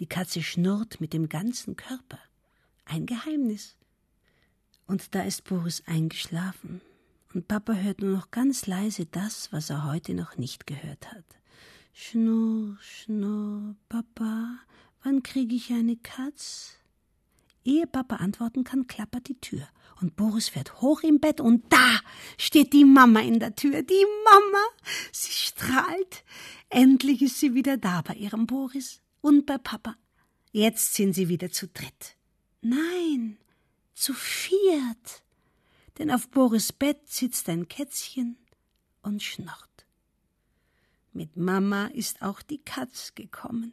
[0.00, 2.18] Die Katze schnurrt mit dem ganzen Körper.
[2.86, 3.76] Ein Geheimnis.
[4.86, 6.80] Und da ist Boris eingeschlafen,
[7.34, 11.24] und Papa hört nur noch ganz leise das, was er heute noch nicht gehört hat.
[11.92, 14.60] Schnurr, schnurr, Papa,
[15.06, 16.78] Wann kriege ich eine Katz?
[17.64, 19.68] Ehe Papa antworten kann, klappert die Tür.
[20.00, 22.00] Und Boris fährt hoch im Bett und da
[22.36, 23.82] steht die Mama in der Tür.
[23.82, 24.64] Die Mama!
[25.12, 26.24] Sie strahlt.
[26.70, 29.94] Endlich ist sie wieder da bei ihrem Boris und bei Papa.
[30.50, 32.16] Jetzt sind sie wieder zu dritt.
[32.60, 33.36] Nein,
[33.94, 35.22] zu viert.
[35.98, 38.38] Denn auf Boris Bett sitzt ein Kätzchen
[39.02, 39.86] und schnurrt.
[41.12, 43.72] Mit Mama ist auch die Katz gekommen.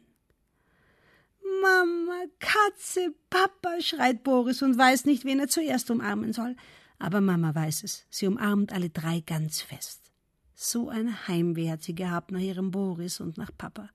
[1.62, 6.56] Mama, Katze, Papa, schreit Boris und weiß nicht, wen er zuerst umarmen soll.
[6.98, 8.06] Aber Mama weiß es.
[8.10, 10.12] Sie umarmt alle drei ganz fest.
[10.54, 13.90] So ein Heimweh hat sie gehabt nach ihrem Boris und nach Papa.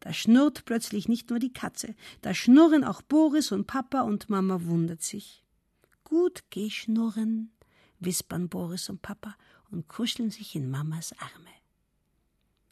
[0.00, 4.64] Da schnurrt plötzlich nicht nur die Katze, da schnurren auch Boris und Papa und Mama
[4.64, 5.44] wundert sich.
[6.04, 7.52] Gut geh schnurren,
[7.98, 9.36] wispern Boris und Papa
[9.70, 11.50] und kuscheln sich in Mamas Arme.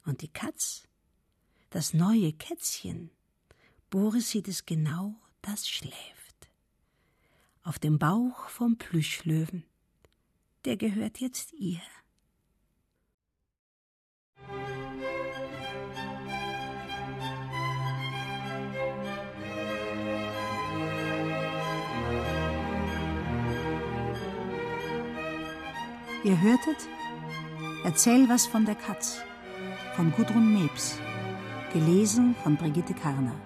[0.04, 0.84] Und die Katz,
[1.70, 3.10] das neue Kätzchen,
[3.90, 5.94] Boris sieht es genau, das schläft.
[7.62, 9.64] Auf dem Bauch vom Plüschlöwen.
[10.64, 11.80] Der gehört jetzt ihr.
[26.24, 26.88] Ihr hörtet
[27.86, 29.22] Erzähl was von der Katz
[29.94, 30.98] von Gudrun Mebs,
[31.72, 33.45] gelesen von Brigitte Karner.